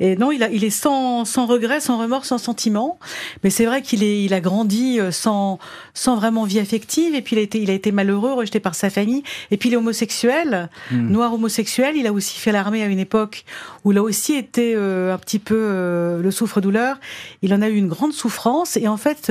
[0.00, 2.98] Et non il a il est sans sans regret sans remords sans sentiment.
[3.42, 5.58] Mais c'est vrai qu'il est il a grandi euh, sans
[5.92, 7.14] sans vraiment vie affective.
[7.14, 9.22] Et puis il a été il a été malheureux rejeté par sa famille.
[9.50, 11.10] Et puis il est homosexuel hmm.
[11.10, 11.94] noir homosexuel.
[11.96, 13.44] Il a aussi fait l'armée à une époque
[13.84, 16.96] où il a aussi été euh, un petit peu le souffre-douleur.
[17.42, 18.78] Il en a eu une grande souffrance.
[18.78, 19.30] Et en fait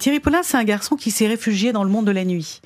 [0.00, 2.60] Thierry Paulin c'est un garçon qui s'est réfugié dans le monde de la nuit.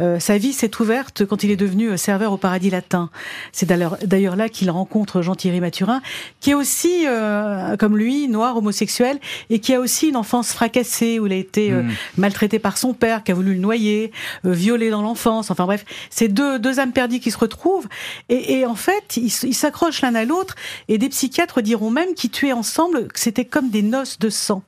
[0.00, 3.10] Euh, sa vie s'est ouverte quand il est devenu euh, serveur au paradis latin.
[3.52, 6.00] C'est d'ailleurs là qu'il rencontre Jean-Thierry Mathurin,
[6.40, 9.18] qui est aussi, euh, comme lui, noir, homosexuel,
[9.50, 11.90] et qui a aussi une enfance fracassée, où il a été hmm.
[12.16, 14.12] maltraité par son père, qui a voulu le noyer,
[14.44, 15.50] violé dans l'enfance.
[15.50, 17.88] Enfin bref, c'est deux, deux âmes perdues qui se retrouvent.
[18.28, 20.54] Et, en fait, ils s'accrochent l'un à l'autre,
[20.88, 24.62] et des psychiatres diront même qu'ils tuaient ensemble, que c'était comme des noces de sang.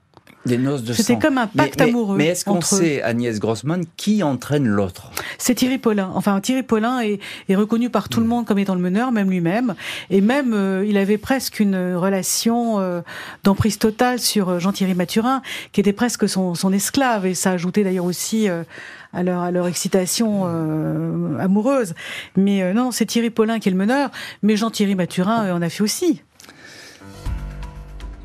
[0.47, 2.17] Des noces de C'était comme un pacte amoureux.
[2.19, 5.11] Mais est-ce qu'on sait, Agnès Grossman, qui entraîne l'autre?
[5.39, 6.11] C'est Thierry Paulin.
[6.15, 9.31] Enfin, Thierry Paulin est, est, reconnu par tout le monde comme étant le meneur, même
[9.31, 9.75] lui-même.
[10.11, 13.01] Et même, euh, il avait presque une relation euh,
[13.43, 15.41] d'emprise totale sur euh, Jean-Thierry Mathurin,
[15.73, 17.25] qui était presque son, son, esclave.
[17.25, 20.45] Et ça ajoutait d'ailleurs aussi à leur, à leur excitation
[21.39, 21.95] amoureuse.
[22.37, 24.11] Mais non, c'est Thierry Paulin qui est le meneur,
[24.43, 26.21] mais Jean-Thierry Mathurin en a fait aussi.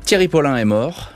[0.04, 1.12] Thierry Paulin est mort.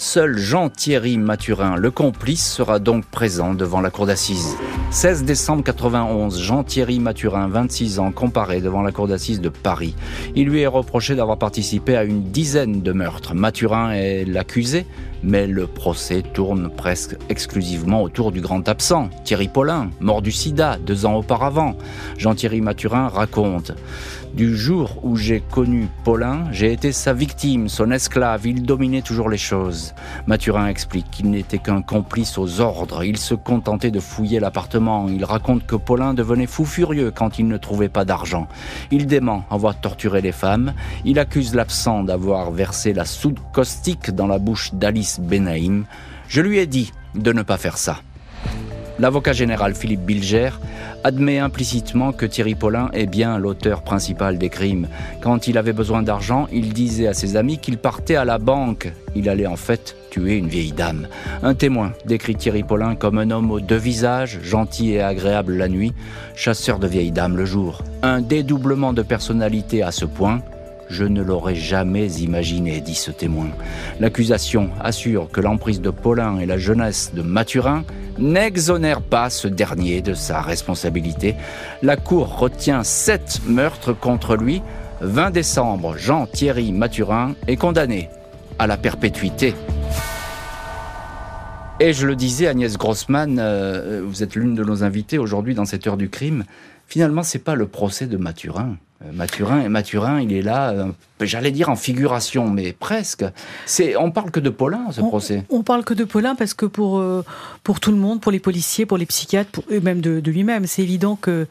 [0.00, 4.56] Seul Jean-Thierry Mathurin, le complice, sera donc présent devant la cour d'assises.
[4.92, 9.96] 16 décembre 91, Jean-Thierry Mathurin, 26 ans, comparé devant la cour d'assises de Paris.
[10.36, 13.34] Il lui est reproché d'avoir participé à une dizaine de meurtres.
[13.34, 14.86] Mathurin est l'accusé,
[15.22, 20.78] mais le procès tourne presque exclusivement autour du grand absent, Thierry Paulin, mort du sida
[20.78, 21.76] deux ans auparavant.
[22.16, 23.72] Jean-Thierry Mathurin raconte
[24.34, 29.30] du jour où j'ai connu Paulin, j'ai été sa victime, son esclave, il dominait toujours
[29.30, 29.94] les choses.
[30.26, 35.24] Mathurin explique qu'il n'était qu'un complice aux ordres, il se contentait de fouiller l'appartement, il
[35.24, 38.48] raconte que Paulin devenait fou furieux quand il ne trouvait pas d'argent.
[38.90, 44.26] Il dément avoir torturé les femmes, il accuse l'absent d'avoir versé la soude caustique dans
[44.26, 45.84] la bouche d'Alice Benaïm.
[46.28, 48.00] Je lui ai dit de ne pas faire ça.
[48.98, 50.50] L'avocat général Philippe Bilger
[51.04, 54.88] admet implicitement que Thierry Paulin est bien l'auteur principal des crimes.
[55.22, 58.92] Quand il avait besoin d'argent, il disait à ses amis qu'il partait à la banque.
[59.14, 61.06] Il allait en fait tuer une vieille dame.
[61.44, 65.68] Un témoin décrit Thierry Paulin comme un homme aux deux visages, gentil et agréable la
[65.68, 65.92] nuit,
[66.34, 67.82] chasseur de vieilles dames le jour.
[68.02, 70.42] Un dédoublement de personnalité à ce point,
[70.88, 73.48] je ne l'aurais jamais imaginé, dit ce témoin.
[74.00, 77.84] L'accusation assure que l'emprise de Paulin et la jeunesse de Mathurin
[78.18, 81.34] n'exonère pas ce dernier de sa responsabilité.
[81.82, 84.62] La Cour retient sept meurtres contre lui.
[85.00, 88.08] 20 décembre, Jean-Thierry Mathurin est condamné
[88.58, 89.54] à la perpétuité.
[91.80, 95.64] Et je le disais, Agnès Grossman, euh, vous êtes l'une de nos invitées aujourd'hui dans
[95.64, 96.44] cette heure du crime.
[96.88, 98.76] Finalement, c'est pas le procès de Mathurin.
[99.04, 100.86] Euh, Mathurin, Mathurin, il est là, euh,
[101.20, 103.24] j'allais dire en figuration, mais presque.
[103.64, 105.44] C'est, on parle que de Paulin, ce procès.
[105.50, 107.02] On parle que de Paulin parce que pour
[107.62, 110.30] pour tout le monde, pour les policiers, pour les psychiatres, pour eux même de, de
[110.30, 111.46] lui-même, c'est évident que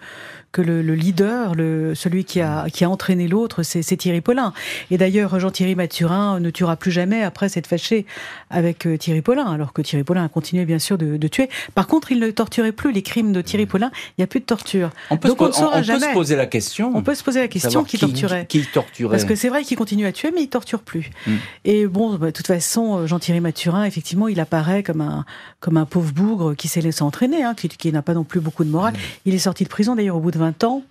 [0.57, 4.53] que le, le, leader, le, celui qui a, qui a entraîné l'autre, c'est Thierry Paulin.
[4.89, 8.07] Et d'ailleurs, Jean-Thierry Mathurin ne tuera plus jamais après s'être fâché
[8.49, 11.47] avec euh, Thierry Paulin, alors que Thierry Paulin a continué bien sûr de, de, tuer.
[11.75, 13.91] Par contre, il ne torturait plus les crimes de Thierry Paulin.
[13.93, 14.89] Il n'y a plus de torture.
[15.11, 15.99] On peut, Donc, se, on ne saura on, jamais.
[15.99, 16.91] peut se poser la question.
[16.95, 18.47] On peut se poser la question qui, qui torturait.
[18.47, 19.11] Qui, torturait.
[19.11, 21.11] Parce que c'est vrai qu'il continue à tuer, mais il torture plus.
[21.27, 21.31] Mm.
[21.65, 25.23] Et bon, bah, de toute façon, Jean-Thierry Mathurin, effectivement, il apparaît comme un
[25.59, 28.39] comme un pauvre bougre qui s'est laissé entraîner, hein, qui, qui n'a pas non plus
[28.39, 28.95] beaucoup de morale.
[28.95, 28.97] Mm.
[29.25, 30.83] Il est sorti de prison d'ailleurs au bout de 20 ans.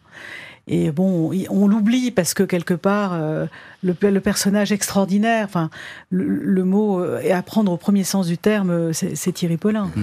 [0.68, 3.46] Et bon, on l'oublie parce que quelque part, euh,
[3.84, 5.70] le, le, personnage extraordinaire, enfin,
[6.10, 9.92] le, le, mot est à prendre au premier sens du terme, c'est Thierry Paulin.
[9.94, 10.02] Mmh.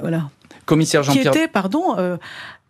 [0.00, 0.30] Voilà.
[0.66, 1.32] Commissaire Jean-Pierre.
[1.32, 2.16] Qui était, pardon, euh,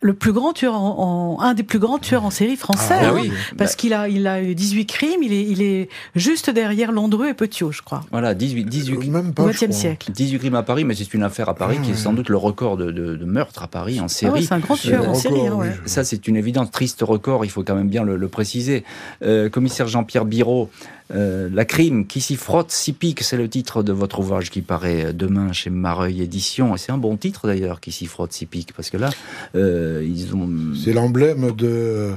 [0.02, 3.08] le plus grand tueur en, en, un des plus grands tueurs en série français, ah,
[3.08, 3.32] hein, oui.
[3.56, 3.76] parce bah.
[3.76, 7.34] qu'il a il a eu 18 crimes, il est il est juste derrière Landreux et
[7.34, 8.04] Petiot, je crois.
[8.10, 10.12] Voilà, 18 18 même pas, au XXe siècle.
[10.12, 12.28] 18 crimes à Paris, mais c'est une affaire à Paris Ah, qui est sans doute
[12.28, 14.32] le record de, de, de meurtres à Paris en série.
[14.32, 15.34] Ah ouais, c'est un grand tueur Le en série.
[15.40, 15.72] record, hein, ouais.
[15.82, 15.88] oui.
[15.88, 18.84] Ça, c'est une évidence, triste record, il faut quand même bien le, le préciser.
[19.22, 20.68] Euh, commissaire Jean-Pierre Biraud,
[21.14, 24.60] euh, La crime qui s'y frotte, s'y pique, c'est le titre de votre ouvrage qui
[24.60, 26.74] paraît demain chez Mareuil Édition.
[26.74, 29.10] Et c'est un bon titre d'ailleurs, qui s'y frotte, s'y pique, parce que là,
[29.54, 29.85] euh,
[30.34, 30.48] ont.
[30.74, 32.12] C'est l'emblème de.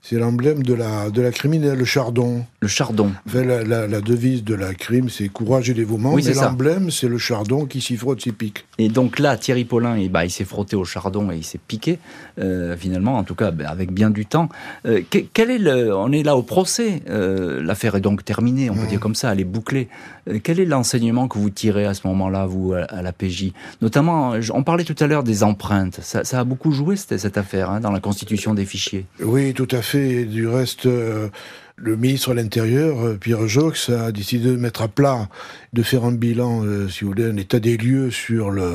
[0.00, 2.44] C'est l'emblème de la, de la criminelle, le chardon.
[2.60, 3.10] Le chardon.
[3.26, 6.14] Enfin, la, la, la devise de la crime, c'est courage et dévouement.
[6.14, 8.64] Oui, mais l'emblème, c'est le chardon qui s'y frotte, s'y pique.
[8.78, 11.58] Et donc là, Thierry Paulin, eh ben, il s'est frotté au chardon et il s'est
[11.58, 11.98] piqué,
[12.40, 14.48] euh, finalement, en tout cas, ben, avec bien du temps.
[14.86, 17.02] Euh, que- quel est le, on est là au procès.
[17.10, 19.88] Euh, L'affaire est donc terminée, on peut dire comme ça, elle est bouclée.
[20.42, 24.34] Quel est l'enseignement que vous tirez à ce moment-là, vous, à, à la PJ Notamment,
[24.54, 26.00] on parlait tout à l'heure des empreintes.
[26.02, 29.06] Ça, ça a beaucoup joué cette, cette affaire hein, dans la constitution des fichiers.
[29.20, 29.87] Oui, tout à fait.
[29.94, 31.28] Et du reste, euh,
[31.76, 35.28] le ministre de l'Intérieur, euh, Pierre Jox, a décidé de mettre à plat,
[35.72, 38.70] de faire un bilan, euh, si vous voulez, un état des lieux sur le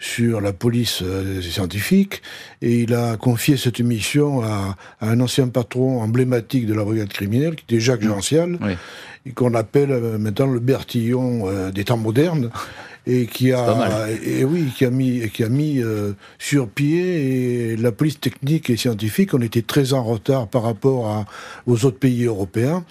[0.00, 2.20] sur la police euh, scientifique
[2.60, 7.08] et il a confié cette mission à, à un ancien patron emblématique de la brigade
[7.08, 8.72] criminelle qui était Jacques Gential Oui.
[9.24, 12.50] et qu'on appelle maintenant le Bertillon des temps modernes
[13.06, 17.76] et qui a et oui qui a mis qui a mis euh, sur pied et
[17.76, 19.34] la police technique et scientifique.
[19.34, 21.26] On était très en retard par rapport à,
[21.66, 22.84] aux autres pays européens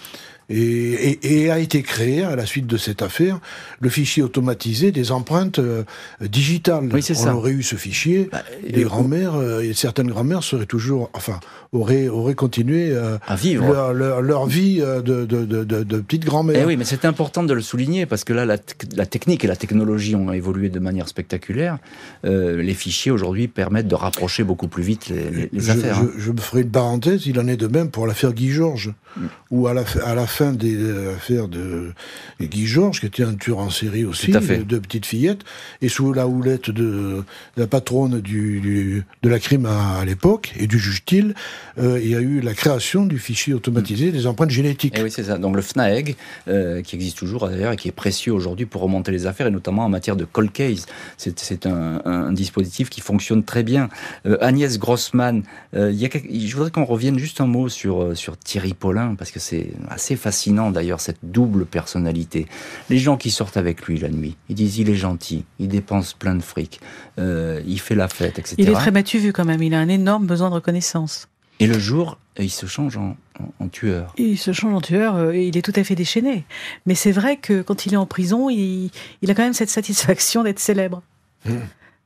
[0.50, 3.40] et, et, et a été créé à la suite de cette affaire
[3.80, 5.82] le fichier automatisé des empreintes euh,
[6.20, 6.88] digitales.
[6.92, 7.34] Oui, c'est on ça.
[7.36, 11.40] aurait eu ce fichier, Bah, les et- grands-mères euh, et certaines grands-mères seraient toujours, enfin,
[11.72, 13.66] auraient auraient continué euh, À vivre.
[13.72, 16.60] leur, leur, leur vie euh, de, de, de, de, petite grand-mère.
[16.62, 19.44] Eh oui, mais c'est important de le souligner parce que là, la, te- la technique
[19.44, 21.78] et la technologie ont évolué de manière spectaculaire.
[22.24, 25.98] Euh, les fichiers aujourd'hui permettent de rapprocher beaucoup plus vite les, les- les je, affaires.
[25.98, 26.10] hein.
[26.16, 29.26] je, me ferai une parenthèse, il en est de même pour l'affaire Guy Georges, Mm.
[29.52, 30.76] où à la, à la fin des
[31.14, 31.92] affaires de
[32.40, 34.64] Guy Georges, qui était un tueur en série aussi, fait.
[34.64, 35.42] de, petites fillettes,
[35.80, 37.22] et sous la houlette de,
[37.56, 41.34] de la patronne du, du- de la crime à, à l'époque et du juge Thiel,
[41.78, 44.98] euh, il y a eu la création du fichier automatisé des empreintes génétiques.
[44.98, 45.38] Et oui, c'est ça.
[45.38, 46.16] Donc le FNAEG,
[46.48, 49.50] euh, qui existe toujours d'ailleurs et qui est précieux aujourd'hui pour remonter les affaires, et
[49.52, 50.86] notamment en matière de cold case.
[51.16, 53.88] C'est un, un dispositif qui fonctionne très bien.
[54.26, 55.42] Euh, Agnès Grossman,
[55.76, 58.74] euh, il y a je voudrais qu'on revienne juste un mot sur, euh, sur Thierry
[58.74, 62.46] Paulin, parce que c'est assez fascinant d'ailleurs, cette double personnalité.
[62.90, 66.14] Les gens qui sortent avec lui la nuit, ils disent il est gentil, il dépense
[66.14, 66.80] plein de fric,
[67.18, 68.54] euh, il fait la fête, etc.
[68.58, 69.62] Il est très battu vu quand même.
[69.62, 71.28] Il a un énorme besoin de reconnaissance.
[71.60, 74.12] Et le jour, il se change en, en- en tueur.
[74.18, 76.44] Il se change en tueur euh, et il est tout à fait déchaîné.
[76.86, 78.90] Mais c'est vrai que quand il est en prison, il,
[79.22, 81.02] il a quand même cette satisfaction d'être célèbre.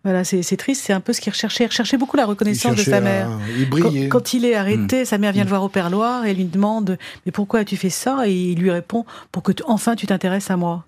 [0.08, 1.64] Voilà, c'est triste, c'est un peu ce qu'il recherchait.
[1.64, 3.28] Il recherchait beaucoup la reconnaissance de sa à- mère.
[3.58, 4.08] il Quand, brillait.
[4.08, 6.96] quand il est arrêté, sa mère vient le voir au perloir et elle lui demande
[7.26, 8.26] Mais pourquoi as-tu fait ça?
[8.26, 10.86] Et il lui répond Pour que tu- enfin tu t'intéresses à moi.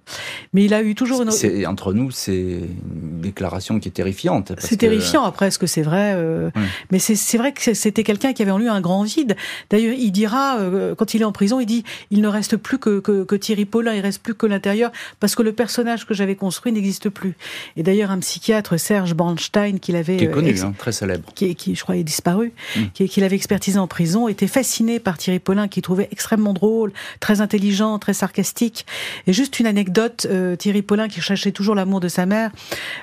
[0.54, 1.30] Mais il a eu toujours une.
[1.32, 4.54] C'est- Entre nous, c'est une déclaration qui est terrifiante.
[4.54, 6.50] parce C'est que- terrifiant après, est-ce que c'est vrai euh.
[6.90, 9.36] Mais c'est c'est vrai que c'était quelqu'un qui avait en lui un grand vide.
[9.68, 12.78] D'ailleurs, il dira, euh, quand il est en prison, il dit il ne reste plus
[12.78, 14.90] que, que, que Thierry Paulin, il reste plus que l'intérieur,
[15.20, 17.34] parce que le personnage que j'avais construit n'existe plus.
[17.76, 21.30] Et d'ailleurs, un psychiatre, Serge Bornstein, qu'il avait qui est connu, ex- hein, très célèbre.
[21.34, 22.80] qui, qui, je crois, est disparu, Mm.
[22.94, 26.92] qui, qui l'avait expertisé en prison, était fasciné par Thierry Paulin, qu'il trouvait extrêmement drôle,
[27.20, 28.86] très intelligent, très sarcastique.
[29.26, 32.50] Et juste une anecdote, euh, Thierry Paulin, qui cherchait toujours l'amour de sa mère,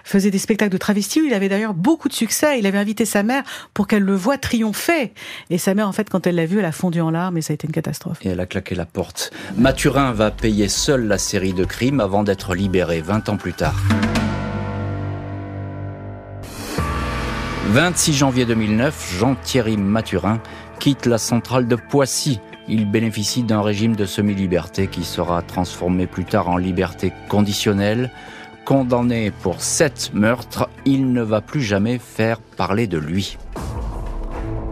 [0.04, 1.22] faisait des spectacles de travestis.
[1.22, 2.60] où Il avait d'ailleurs beaucoup de succès.
[2.60, 3.44] Il avait invité sa mère
[3.74, 5.14] pour qu'elle le voie triompher.
[5.50, 7.42] Et sa mère, en fait, quand elle l'a vu, elle a fondu en larmes et
[7.42, 8.18] ça a été une catastrophe.
[8.24, 9.32] Et elle a claqué la porte.
[9.58, 13.76] Mathurin va payer seul la série de crimes avant d'être libéré 20 ans plus tard.
[17.70, 20.40] 26 janvier 2009, Jean-Thierry Mathurin
[20.80, 22.40] quitte la centrale de Poissy.
[22.70, 28.10] Il bénéficie d'un régime de semi-liberté qui sera transformé plus tard en liberté conditionnelle.
[28.64, 33.38] Condamné pour sept meurtres, il ne va plus jamais faire parler de lui.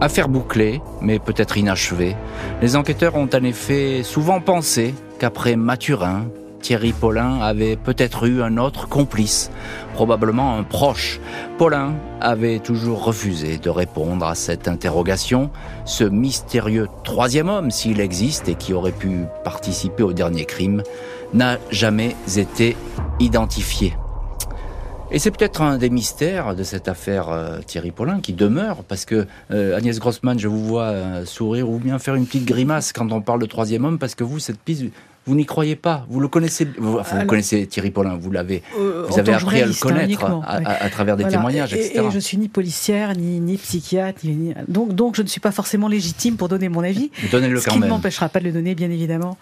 [0.00, 2.16] Affaire bouclée, mais peut-être inachevée,
[2.62, 6.28] les enquêteurs ont en effet souvent pensé qu'après Mathurin,
[6.60, 9.50] Thierry Paulin avait peut-être eu un autre complice,
[9.94, 11.20] probablement un proche.
[11.58, 15.50] Paulin avait toujours refusé de répondre à cette interrogation.
[15.84, 20.82] Ce mystérieux troisième homme, s'il existe et qui aurait pu participer au dernier crime,
[21.34, 22.76] n'a jamais été
[23.20, 23.94] identifié.
[25.12, 29.04] Et c'est peut-être un des mystères de cette affaire euh, Thierry Paulin qui demeure, parce
[29.04, 32.92] que euh, Agnès Grossman, je vous vois euh, sourire ou bien faire une petite grimace
[32.92, 34.86] quand on parle de troisième homme, parce que vous, cette piste,
[35.26, 36.06] vous n'y croyez pas.
[36.08, 39.32] Vous le connaissez, vous, enfin, vous Alors- connaissez Thierry Paulin, vous l'avez, Euh, vous avez
[39.32, 40.64] appris à le hein, connaître à, ouais.
[40.66, 41.36] à- à travers des Voilà.
[41.38, 42.04] témoignages, et, etc.
[42.06, 45.40] et je suis ni policière, ni, ni psychiatre, ni- ni- donc, donc je ne suis
[45.40, 47.10] pas forcément légitime pour donner mon avis.
[47.32, 49.36] Donnez-le Ce quand qui ne m'empêchera pas de le donner, bien évidemment.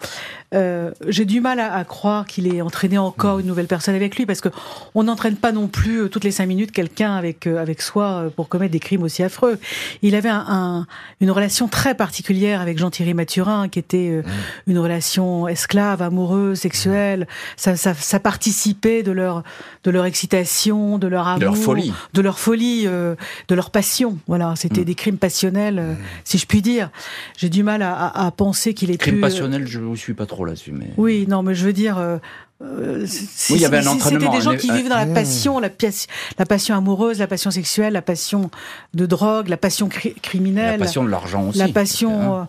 [0.53, 4.15] Euh, J'ai du mal à, à croire qu'il ait entraîné encore une nouvelle personne avec
[4.15, 4.49] lui, parce que
[4.95, 8.31] on n'entraîne pas non plus euh, toutes les cinq minutes quelqu'un avec euh, avec soi
[8.35, 9.57] pour commettre des crimes aussi affreux.
[10.01, 10.87] Il avait un, un-
[11.21, 14.23] une relation très particulière avec Jean-Thierry Mathurin, qui était euh,
[14.67, 17.27] une relation esclave, amoureuse, sexuelle.
[17.57, 19.43] Ça, ça, ça participait de leur
[19.83, 21.93] de leur excitation, de leur amour, De leur folie.
[22.13, 23.15] de leur folie, euh,
[23.47, 24.17] de leur passion.
[24.27, 24.85] Voilà, c'était Mm.
[24.85, 26.89] des crimes passionnels, euh, si je puis dire.
[27.37, 29.21] J'ai du mal à, à- à penser qu'il ait Crime pu.
[29.21, 30.87] passionnel, je ne suis pas trop là-dessus, mais.
[30.97, 31.97] Oui, non, mais je veux dire.
[31.97, 32.17] euh,
[32.63, 33.05] euh,
[33.49, 35.13] Oui, il y avait un entraînement, C'était des gens qui vivent dans la Mmh.
[35.13, 36.07] passion, la, pièce-
[36.39, 38.49] la passion amoureuse, la passion sexuelle, la passion
[38.93, 41.59] de drogue, la passion cri- La criminelle, passion de l'argent aussi.
[41.59, 42.47] la passion.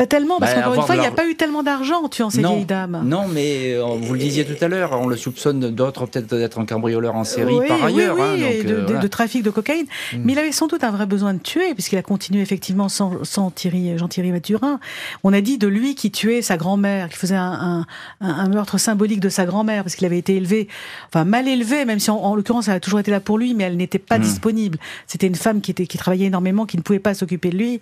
[0.00, 2.08] Euh, pas tellement, parce Bah, qu'encore une fois, il n'y a pas eu tellement d'argent
[2.08, 3.02] tuant ces non, vieilles dames.
[3.04, 6.58] non, mais euh, vous le disiez tout à l'heure, on le soupçonne d'autres peut-être d'être
[6.58, 8.16] un cambrioleur en série oui, par ailleurs.
[8.18, 9.00] Oui, hein, donc, de, euh, de- voilà.
[9.00, 9.86] de trafic de cocaïne.
[10.18, 13.22] Mais il avait sans doute un vrai besoin de tuer, puisqu'il a continué effectivement sans,
[13.24, 14.80] sans Thierry, Jean-Thierry Mathurin.
[15.22, 17.84] On a dit de lui qui tuait sa grand-mère, qui faisait un,
[18.20, 20.66] un- meurtre symbolique de sa grand-mère, parce qu'il avait été élevé,
[21.08, 23.54] enfin mal élevé, même si en, en l'occurrence elle a toujours été là pour lui,
[23.54, 24.22] mais elle n'était pas Mm.
[24.22, 24.78] disponible.
[25.06, 27.80] C'était une femme qui, était, qui travaillait énormément, qui ne pouvait pas s'occuper de lui.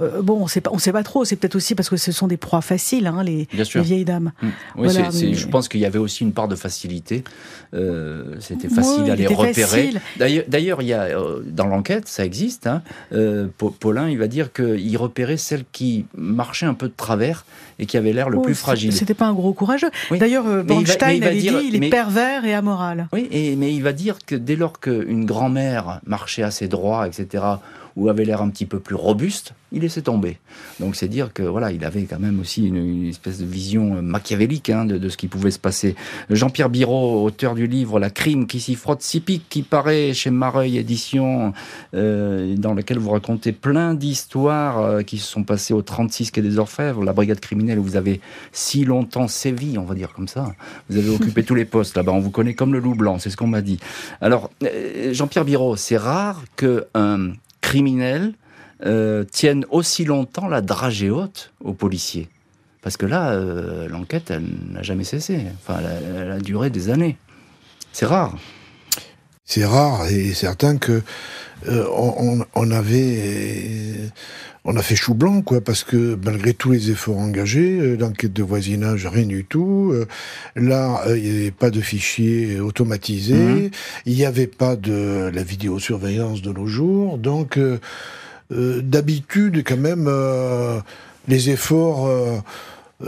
[0.00, 1.24] Euh, bon, on on sait pas trop.
[1.24, 4.32] C'est peut-être aussi parce que ce sont des proies faciles, hein, les, vieilles dames.
[4.42, 4.46] Mm.
[4.46, 4.52] Oui,
[4.88, 7.24] Voilà, c'est- c'est- mais- je pense qu'il y avait aussi une part de facilité.
[7.74, 9.90] Euh, C'était facile Oui, à les repérer.
[10.48, 12.66] D'ailleurs, il y a euh, dans l'enquête, ça existe.
[12.66, 12.82] Hein,
[13.12, 17.44] euh, Pa- Paulin, il va dire qu'il repérait celle qui marchait un peu de travers
[17.78, 18.92] et qui avait l'air le Oh, plus fragile.
[18.92, 19.90] C'était pas un gros courageux.
[20.10, 20.18] Oui.
[20.18, 20.44] D'ailleurs,
[21.20, 23.08] va avait dire- dit il est mais- pervers et amoral.
[23.12, 27.42] Oui, et, mais il va dire que dès lors qu'une grand-mère marchait assez droit, etc.,
[27.96, 30.38] ou avait l'air un petit peu plus robuste, il laissait tomber.
[30.80, 34.70] Donc c'est dire que voilà, il avait quand même aussi une, espèce de vision machiavélique
[34.70, 35.94] hein, de, ce qui pouvait se passer.
[36.30, 40.30] Jean-Pierre Biro, auteur du livre La crime qui s'y frotte si pique, qui paraît chez
[40.30, 41.52] Mareuil Édition,
[41.94, 46.42] euh, dans lequel vous racontez plein d'histoires euh, qui se sont passées au 36 quai
[46.42, 48.20] des Orfèvres, la brigade criminelle où vous avez
[48.52, 50.54] si longtemps sévi, on va dire comme ça.
[50.88, 53.30] Vous avez occupé tous les postes là-bas, on vous connaît comme le loup blanc, c'est
[53.30, 53.78] ce qu'on m'a dit.
[54.20, 57.32] Alors, euh, Jean-Pierre Biro, c'est rare qu'un
[57.74, 58.34] criminel
[58.86, 62.28] euh, tiennent aussi longtemps la dragée haute aux policiers.
[62.82, 65.46] Parce que là, euh, l'enquête, elle n'a jamais cessé.
[65.56, 67.16] Enfin, elle a, duré des années.
[67.92, 68.36] C'est rare.
[69.44, 71.02] C'est rare et certain que
[71.68, 71.86] euh,
[72.54, 74.10] on, avait,
[74.64, 78.42] on a fait chou blanc, quoi, parce que malgré tous les efforts engagés, l'enquête de
[78.42, 79.94] voisinage, rien du tout.
[80.56, 83.70] là, il n'y avait pas de fichier automatisé, mmh.
[84.06, 87.58] il n'y avait pas de la vidéosurveillance de nos jours, donc
[88.52, 90.80] euh, d'habitude, quand même, euh,
[91.28, 92.38] les efforts euh,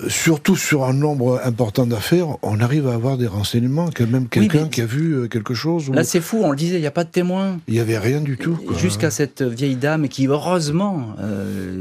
[0.09, 4.68] surtout sur un nombre important d'affaires, on arrive à avoir des renseignements, quand même quelqu'un
[4.68, 5.91] qui a vu quelque chose.
[5.91, 7.59] Là, c'est fou, on le disait, il n'y a pas de témoin.
[7.68, 8.59] Il n'y avait rien du tout.
[8.76, 11.14] Jusqu'à cette vieille dame qui, heureusement,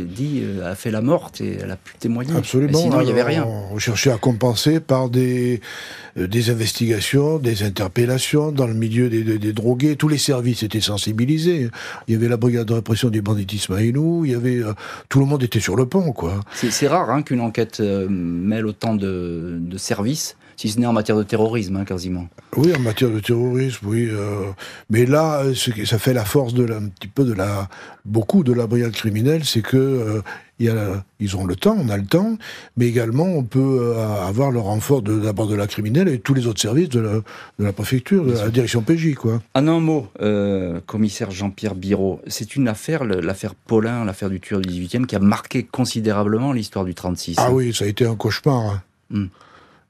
[0.07, 2.35] dit, a fait la morte et elle a pu témoigner.
[2.35, 2.77] Absolument.
[2.77, 3.45] sinon, il n'y avait rien.
[3.45, 5.61] On cherchait à compenser par des,
[6.17, 9.95] euh, des investigations, des interpellations dans le milieu des, des, drogués.
[9.95, 11.69] Tous les services étaient sensibilisés.
[12.07, 14.73] Il y avait la brigade de répression du banditisme à Inou, il y avait euh,
[15.09, 16.39] tout le monde était sur le pont, quoi.
[16.53, 21.17] C'est rare hein, qu'une enquête euh, mêle autant de, services si ce n'est en matière
[21.17, 22.29] de terrorisme, hein, quasiment.
[22.55, 24.09] Oui, en matière de terrorisme, oui.
[24.89, 27.67] mais là, ce ça fait la force de un petit peu de la,
[28.05, 30.21] beaucoup de la brigade criminelle, c'est que
[30.59, 32.37] il y a, ils ont le temps, on a le temps,
[32.77, 36.47] mais également on peut euh, avoir le renfort d'abord de, la criminelle et tous les
[36.47, 39.15] autres services de la, de la préfecture, de la direction PJ.
[39.15, 39.41] Quoi.
[39.53, 44.61] En un mot, euh, commissaire Jean-Pierre Biro, c'est une affaire, l'affaire Paulin, l'affaire du tueur
[44.61, 47.35] du 18e, qui a marqué considérablement l'histoire du 36.
[47.37, 48.61] Ah oui, ça a été un cauchemar.
[48.61, 48.81] Hein.
[49.09, 49.25] Hmm.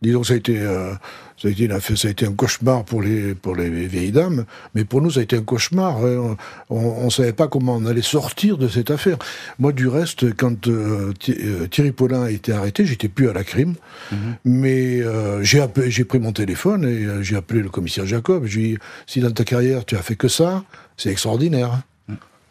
[0.02, 0.94] Disons, ça a été, euh,
[1.38, 4.86] ça a été, ça a été un cauchemar pour les, pour les vieilles dames, mais
[4.86, 5.98] pour nous, ça a été un cauchemar.
[5.98, 6.38] Hein.
[6.70, 9.18] On ne savait pas comment on allait sortir de cette affaire.
[9.60, 13.44] Moi, du reste, quand euh, euh, Thierry Paulin a été arrêté, j'étais plus à la
[13.44, 13.76] crime,
[14.12, 14.18] mhm.
[14.46, 15.04] mais
[15.42, 18.46] j'ai j'ai pris mon téléphone et j'ai appelé le commissaire Jacob.
[18.46, 20.64] J'ai dit, si dans ta carrière tu as fait que ça,
[20.96, 21.82] c'est extraordinaire.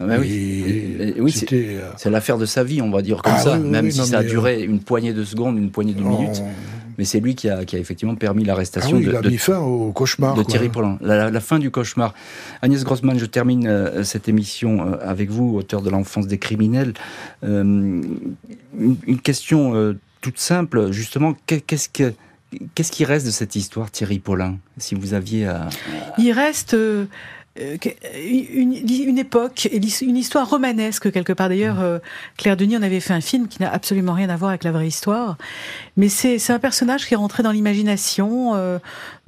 [0.00, 3.90] Ah oui, oui c'est l'affaire de sa vie, on va dire comme ah ça, même
[3.90, 6.42] si ça a duré une poignée de secondes, une poignée de minutes
[6.98, 10.68] mais c'est lui qui a, effectivement permis l'arrestation ah de, fin au cauchemar, de Thierry
[10.68, 10.98] Paulin.
[11.00, 12.14] La, fin du cauchemar.
[12.62, 16.94] Agnès Grossman, je termine euh, cette émission euh, avec vous, auteur de l'enfance des criminels.
[17.42, 18.02] Euh,
[18.78, 22.14] une, question toute simple, justement, qu'est-ce que
[22.74, 25.68] Qu'est-ce qui reste de cette histoire, Thierry Paulin Si vous aviez à...
[26.18, 27.06] Il reste euh,
[27.56, 31.48] une, une, époque, une histoire romanesque quelque part.
[31.48, 31.98] D'ailleurs, euh,
[32.36, 34.72] Claire Denis en avait fait un film qui n'a absolument rien à voir avec la
[34.72, 35.36] vraie histoire,
[35.96, 38.78] mais c'est un personnage qui est rentré dans l'imagination euh,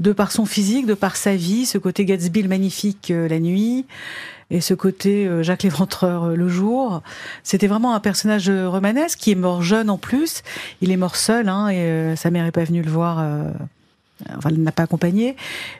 [0.00, 3.86] de par son physique, de par sa vie, ce côté Gatsby le magnifique la nuit
[4.50, 7.02] et ce côté Jacques Léventreur le jour.
[7.42, 10.42] C'était vraiment un personnage romanesque qui est mort jeune en plus.
[10.80, 13.24] Il est mort seul, hein, et sa mère est pas venue le voir
[14.36, 15.36] enfin, elle n'a pas accompagné.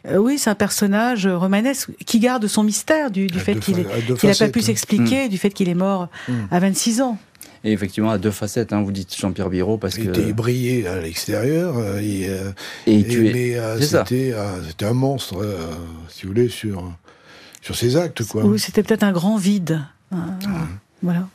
[0.07, 4.49] Euh, oui, c'est un personnage romanesque qui garde son mystère du, fait qu'il n'a pas
[4.49, 5.29] pu s'expliquer, hmm.
[5.29, 6.35] du fait qu'il est mort hmm.
[6.51, 7.19] à 26 ans.
[7.65, 10.11] Et effectivement, à deux facettes, hein, vous dites Jean-Pierre Biro, parce il que...
[10.11, 12.53] était brillé à l'extérieur, euh, et, euh,
[12.87, 14.35] et, mais c'était
[14.85, 15.45] un monstre,
[16.09, 16.93] si vous voulez, sur,
[17.63, 18.25] sur ses actes.
[18.25, 18.45] Quoi.
[18.45, 19.81] Oui, c'était peut-être un grand vide.
[20.13, 20.17] Ah.
[21.03, 21.29] Voilà.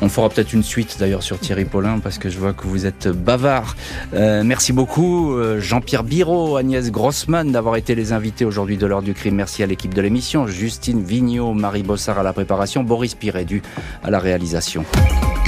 [0.00, 2.86] On fera peut-être une suite d'ailleurs sur Thierry Paulin parce que je vois que vous
[2.86, 3.76] êtes bavard.
[4.14, 9.02] Euh, merci beaucoup euh, Jean-Pierre Biro, Agnès Grossman d'avoir été les invités aujourd'hui de l'heure
[9.02, 9.36] du crime.
[9.36, 13.62] Merci à l'équipe de l'émission, Justine Vignot, Marie Bossard à la préparation, Boris Pirédu
[14.02, 14.84] à la réalisation.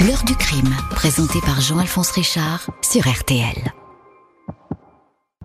[0.07, 3.84] L'heure du crime, présenté par Jean-Alphonse Richard sur RTL.